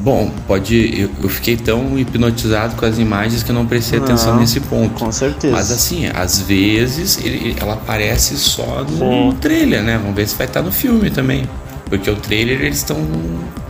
Bom, 0.00 0.30
pode. 0.46 1.00
Eu, 1.00 1.10
eu 1.22 1.28
fiquei 1.28 1.56
tão 1.56 1.98
hipnotizado 1.98 2.76
com 2.76 2.86
as 2.86 2.98
imagens 2.98 3.42
que 3.42 3.50
eu 3.50 3.54
não 3.54 3.66
prestei 3.66 3.98
não, 3.98 4.06
atenção 4.06 4.36
nesse 4.36 4.60
ponto. 4.60 5.04
Com 5.04 5.10
certeza. 5.10 5.54
Mas 5.54 5.70
assim, 5.70 6.06
às 6.06 6.40
vezes 6.40 7.18
ele, 7.22 7.56
ela 7.60 7.74
aparece 7.74 8.36
só 8.36 8.84
no, 8.84 9.32
trailer, 9.34 9.82
né? 9.82 9.98
Vamos 9.98 10.14
ver 10.14 10.28
se 10.28 10.36
vai 10.36 10.46
estar 10.46 10.60
tá 10.60 10.66
no 10.66 10.72
filme 10.72 11.10
também. 11.10 11.48
Porque 11.86 12.08
o 12.08 12.16
trailer 12.16 12.60
eles 12.60 12.78
estão 12.78 12.96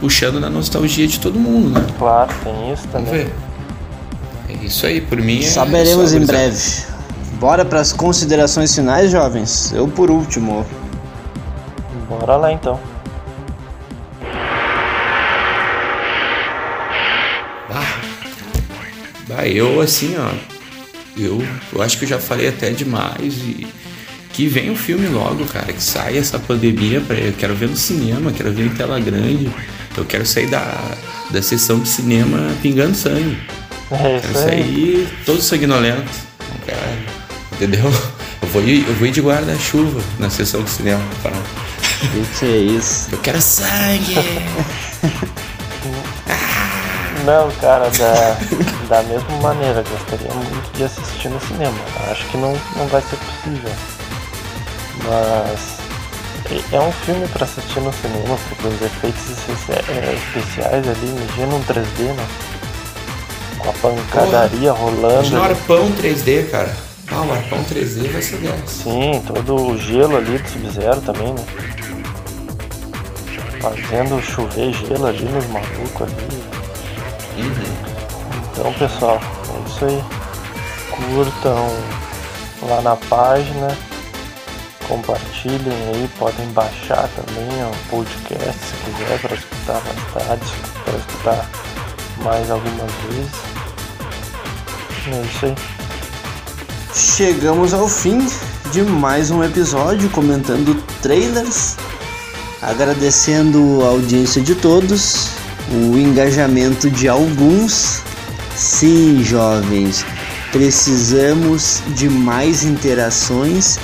puxando 0.00 0.38
na 0.38 0.50
nostalgia 0.50 1.06
de 1.06 1.18
todo 1.18 1.38
mundo, 1.38 1.70
né? 1.70 1.86
Claro, 1.98 2.32
tem 2.44 2.72
isso 2.72 2.86
também. 2.88 3.06
Vamos 3.06 3.24
ver. 3.24 3.34
É 4.48 4.64
isso 4.64 4.86
aí, 4.86 5.00
por 5.00 5.18
mim. 5.18 5.38
É 5.38 5.42
Saberemos 5.42 6.12
em 6.12 6.24
breve. 6.24 6.84
Bora 7.38 7.64
para 7.64 7.80
as 7.80 7.92
considerações 7.92 8.74
finais, 8.74 9.12
jovens? 9.12 9.72
Eu 9.72 9.86
por 9.86 10.10
último. 10.10 10.66
Bora 12.08 12.36
lá 12.36 12.52
então. 12.52 12.80
Ah, 19.38 19.46
eu 19.46 19.80
assim, 19.80 20.16
ó. 20.18 20.32
Eu, 21.16 21.40
eu 21.72 21.80
acho 21.80 21.96
que 21.96 22.04
eu 22.04 22.08
já 22.08 22.18
falei 22.18 22.48
até 22.48 22.70
demais 22.70 23.34
e 23.34 23.68
que 24.32 24.48
venha 24.48 24.72
o 24.72 24.76
filme 24.76 25.06
logo, 25.06 25.44
cara, 25.46 25.72
que 25.72 25.82
saia 25.82 26.18
essa 26.18 26.40
pandemia 26.40 27.00
para 27.00 27.16
eu 27.16 27.32
quero 27.32 27.54
ver 27.54 27.68
no 27.68 27.76
cinema, 27.76 28.32
quero 28.32 28.52
ver 28.52 28.66
em 28.66 28.70
tela 28.70 28.98
grande. 28.98 29.48
Eu 29.96 30.04
quero 30.04 30.26
sair 30.26 30.48
da, 30.48 30.76
da 31.30 31.40
sessão 31.40 31.78
de 31.78 31.88
cinema 31.88 32.52
pingando 32.62 32.96
sangue. 32.96 33.38
É, 33.92 34.18
quero 34.20 34.34
sair 34.34 35.08
todo 35.24 35.40
sanguinolento. 35.40 36.10
Não 36.50 36.58
quero 36.66 37.17
entendeu? 37.58 37.92
Eu 38.40 38.48
vou 38.48 38.62
ir, 38.62 38.86
eu 38.86 38.94
vou 38.94 39.06
ir 39.06 39.10
de 39.10 39.20
guarda-chuva 39.20 40.00
na 40.18 40.30
sessão 40.30 40.62
de 40.62 40.70
cinema. 40.70 41.02
Para... 41.22 41.32
Que 41.32 42.38
que 42.38 42.44
é 42.44 42.56
isso? 42.56 43.08
Eu 43.10 43.18
quero 43.18 43.42
sangue! 43.42 44.14
Não, 47.26 47.50
cara, 47.60 47.90
da, 47.90 48.38
da 48.88 49.02
mesma 49.02 49.36
maneira, 49.42 49.82
gostaria 49.82 50.32
muito 50.32 50.76
de 50.76 50.84
assistir 50.84 51.28
no 51.28 51.40
cinema. 51.40 51.76
Acho 52.10 52.24
que 52.28 52.36
não, 52.38 52.52
não 52.76 52.86
vai 52.86 53.02
ser 53.02 53.16
possível. 53.16 53.72
Mas 55.04 55.78
é 56.72 56.80
um 56.80 56.92
filme 56.92 57.28
para 57.28 57.44
assistir 57.44 57.80
no 57.80 57.92
cinema, 57.92 58.38
porque 58.48 58.68
os 58.68 58.80
efeitos 58.80 59.20
é, 59.68 60.14
especiais 60.14 60.88
ali, 60.88 61.06
imagina 61.06 61.54
um 61.54 61.62
3D, 61.64 62.14
né? 62.14 62.26
Com 63.58 63.68
a 63.68 63.72
pancadaria 63.74 64.72
Porra, 64.72 64.84
rolando. 64.84 65.26
Imagina 65.26 65.82
um 65.82 65.92
3D, 65.92 66.50
cara. 66.50 66.87
Ah, 67.10 67.22
o 67.22 67.32
arpão 67.32 67.64
3D 67.64 68.10
vai 68.10 68.20
ser 68.20 68.36
10. 68.38 68.70
Sim, 68.70 69.22
todo 69.26 69.56
o 69.56 69.78
gelo 69.78 70.16
ali 70.16 70.38
do 70.38 70.48
Sub-Zero 70.48 71.00
também, 71.00 71.32
né? 71.32 71.44
Fazendo 73.60 74.22
chover 74.22 74.72
gelo 74.74 75.06
ali 75.06 75.24
nos 75.24 75.46
malucos 75.46 76.02
ali. 76.02 76.42
Uhum. 77.38 77.88
Então, 78.52 78.72
pessoal, 78.74 79.20
é 79.20 79.68
isso 79.68 79.84
aí. 79.86 80.04
Curtam 80.90 81.68
lá 82.68 82.82
na 82.82 82.96
página. 82.96 83.76
Compartilhem 84.86 85.76
aí, 85.94 86.10
podem 86.18 86.46
baixar 86.48 87.08
também 87.08 87.46
o 87.62 87.90
podcast 87.90 88.58
se 88.58 88.74
quiser 88.84 89.20
para 89.20 89.34
escutar 89.34 89.82
mais 89.84 90.26
tarde, 90.26 90.52
para 90.84 90.96
escutar 90.96 91.50
mais 92.22 92.50
algumas 92.50 92.92
vezes. 93.10 93.32
É 95.08 95.22
isso 95.22 95.46
aí 95.46 95.77
chegamos 96.98 97.72
ao 97.72 97.88
fim 97.88 98.26
de 98.72 98.82
mais 98.82 99.30
um 99.30 99.44
episódio 99.44 100.10
comentando 100.10 100.74
trailers, 101.00 101.76
agradecendo 102.60 103.82
a 103.84 103.88
audiência 103.88 104.42
de 104.42 104.54
todos, 104.56 105.30
o 105.70 105.96
engajamento 105.96 106.90
de 106.90 107.08
alguns. 107.08 108.02
Sim, 108.56 109.22
jovens, 109.22 110.04
precisamos 110.50 111.80
de 111.94 112.10
mais 112.10 112.64
interações 112.64 113.78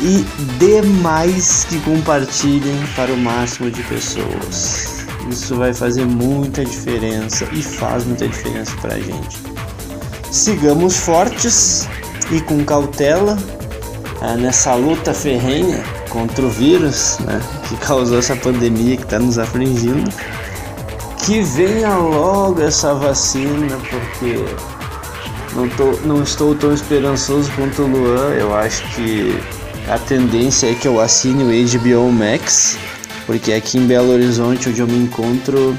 e 0.00 0.24
demais 0.58 1.66
que 1.68 1.78
compartilhem 1.80 2.82
para 2.96 3.12
o 3.12 3.16
máximo 3.18 3.70
de 3.70 3.82
pessoas. 3.82 5.04
Isso 5.30 5.54
vai 5.56 5.74
fazer 5.74 6.06
muita 6.06 6.64
diferença 6.64 7.46
e 7.52 7.62
faz 7.62 8.04
muita 8.04 8.26
diferença 8.26 8.74
para 8.80 8.94
a 8.94 9.00
gente. 9.00 9.38
Sigamos 10.30 10.96
fortes 10.96 11.86
e 12.30 12.40
com 12.40 12.64
cautela 12.64 13.38
ah, 14.20 14.34
nessa 14.36 14.74
luta 14.74 15.12
ferrenha 15.12 15.82
contra 16.08 16.44
o 16.44 16.48
vírus 16.48 17.18
né, 17.20 17.40
que 17.68 17.76
causou 17.76 18.18
essa 18.18 18.36
pandemia 18.36 18.96
que 18.96 19.02
está 19.02 19.18
nos 19.18 19.38
afligindo. 19.38 20.10
Que 21.18 21.40
venha 21.40 21.94
logo 21.96 22.60
essa 22.62 22.94
vacina, 22.94 23.76
porque 23.90 24.44
não, 25.54 25.68
tô, 25.70 25.92
não 26.06 26.22
estou 26.22 26.54
tão 26.54 26.72
esperançoso 26.72 27.50
quanto 27.56 27.82
o 27.82 27.86
Luan. 27.86 28.34
Eu 28.34 28.54
acho 28.54 28.82
que 28.94 29.38
a 29.88 29.98
tendência 29.98 30.70
é 30.70 30.74
que 30.74 30.86
eu 30.86 31.00
assine 31.00 31.42
o 31.42 31.78
HBO 31.78 32.12
Max, 32.12 32.76
porque 33.26 33.52
aqui 33.52 33.78
em 33.78 33.86
Belo 33.86 34.12
Horizonte, 34.12 34.68
onde 34.68 34.80
eu 34.80 34.86
me 34.86 34.98
encontro, 34.98 35.74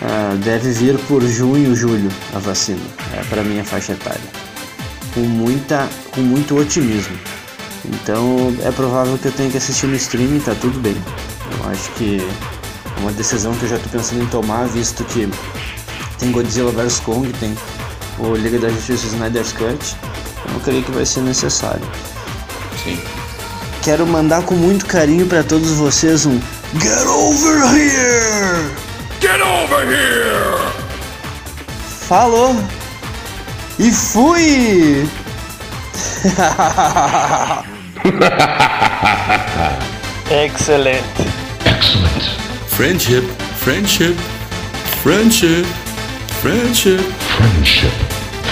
ah, 0.00 0.34
deve 0.42 0.72
vir 0.72 0.98
por 1.00 1.22
junho, 1.22 1.74
julho 1.76 2.10
a 2.34 2.38
vacina, 2.38 2.80
é 3.12 3.22
para 3.24 3.42
minha 3.42 3.64
faixa 3.64 3.92
etária 3.92 4.43
com, 5.14 5.20
muita, 5.20 5.88
com 6.12 6.20
muito 6.20 6.58
otimismo. 6.58 7.16
Então 7.86 8.54
é 8.62 8.70
provável 8.72 9.16
que 9.16 9.28
eu 9.28 9.32
tenha 9.32 9.50
que 9.50 9.56
assistir 9.56 9.86
no 9.86 9.94
streaming, 9.96 10.40
tá 10.40 10.54
tudo 10.60 10.78
bem. 10.80 10.96
Eu 11.58 11.70
acho 11.70 11.90
que 11.92 12.20
é 12.96 13.00
uma 13.00 13.12
decisão 13.12 13.54
que 13.54 13.64
eu 13.64 13.68
já 13.68 13.76
estou 13.76 13.92
pensando 13.92 14.22
em 14.22 14.26
tomar, 14.26 14.66
visto 14.66 15.04
que 15.04 15.28
tem 16.18 16.30
Godzilla 16.30 16.72
vs 16.72 17.00
Kong, 17.00 17.32
tem 17.34 17.56
o 18.18 18.34
Liga 18.34 18.58
da 18.58 18.68
Justiça 18.68 19.06
Snyder's 19.06 19.52
Cut. 19.52 19.96
Eu 20.52 20.60
creio 20.60 20.82
que 20.82 20.90
vai 20.90 21.06
ser 21.06 21.20
necessário. 21.20 21.86
Sim. 22.82 22.98
Quero 23.82 24.06
mandar 24.06 24.42
com 24.44 24.54
muito 24.54 24.86
carinho 24.86 25.26
para 25.26 25.42
todos 25.42 25.70
vocês 25.72 26.24
um 26.26 26.40
Get 26.80 27.06
over 27.06 27.62
here! 27.74 28.70
Get 29.20 29.40
over 29.40 29.86
here! 29.86 30.72
Falou! 32.08 32.56
E 33.78 33.90
fui! 33.90 35.08
Excelente. 40.30 41.02
Excellent. 41.64 42.22
Friendship, 42.68 43.24
friendship, 43.58 44.16
friendship, 45.02 45.66
friendship. 46.40 47.00
Friendship. 47.34 47.92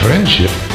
Friendship 0.03 0.72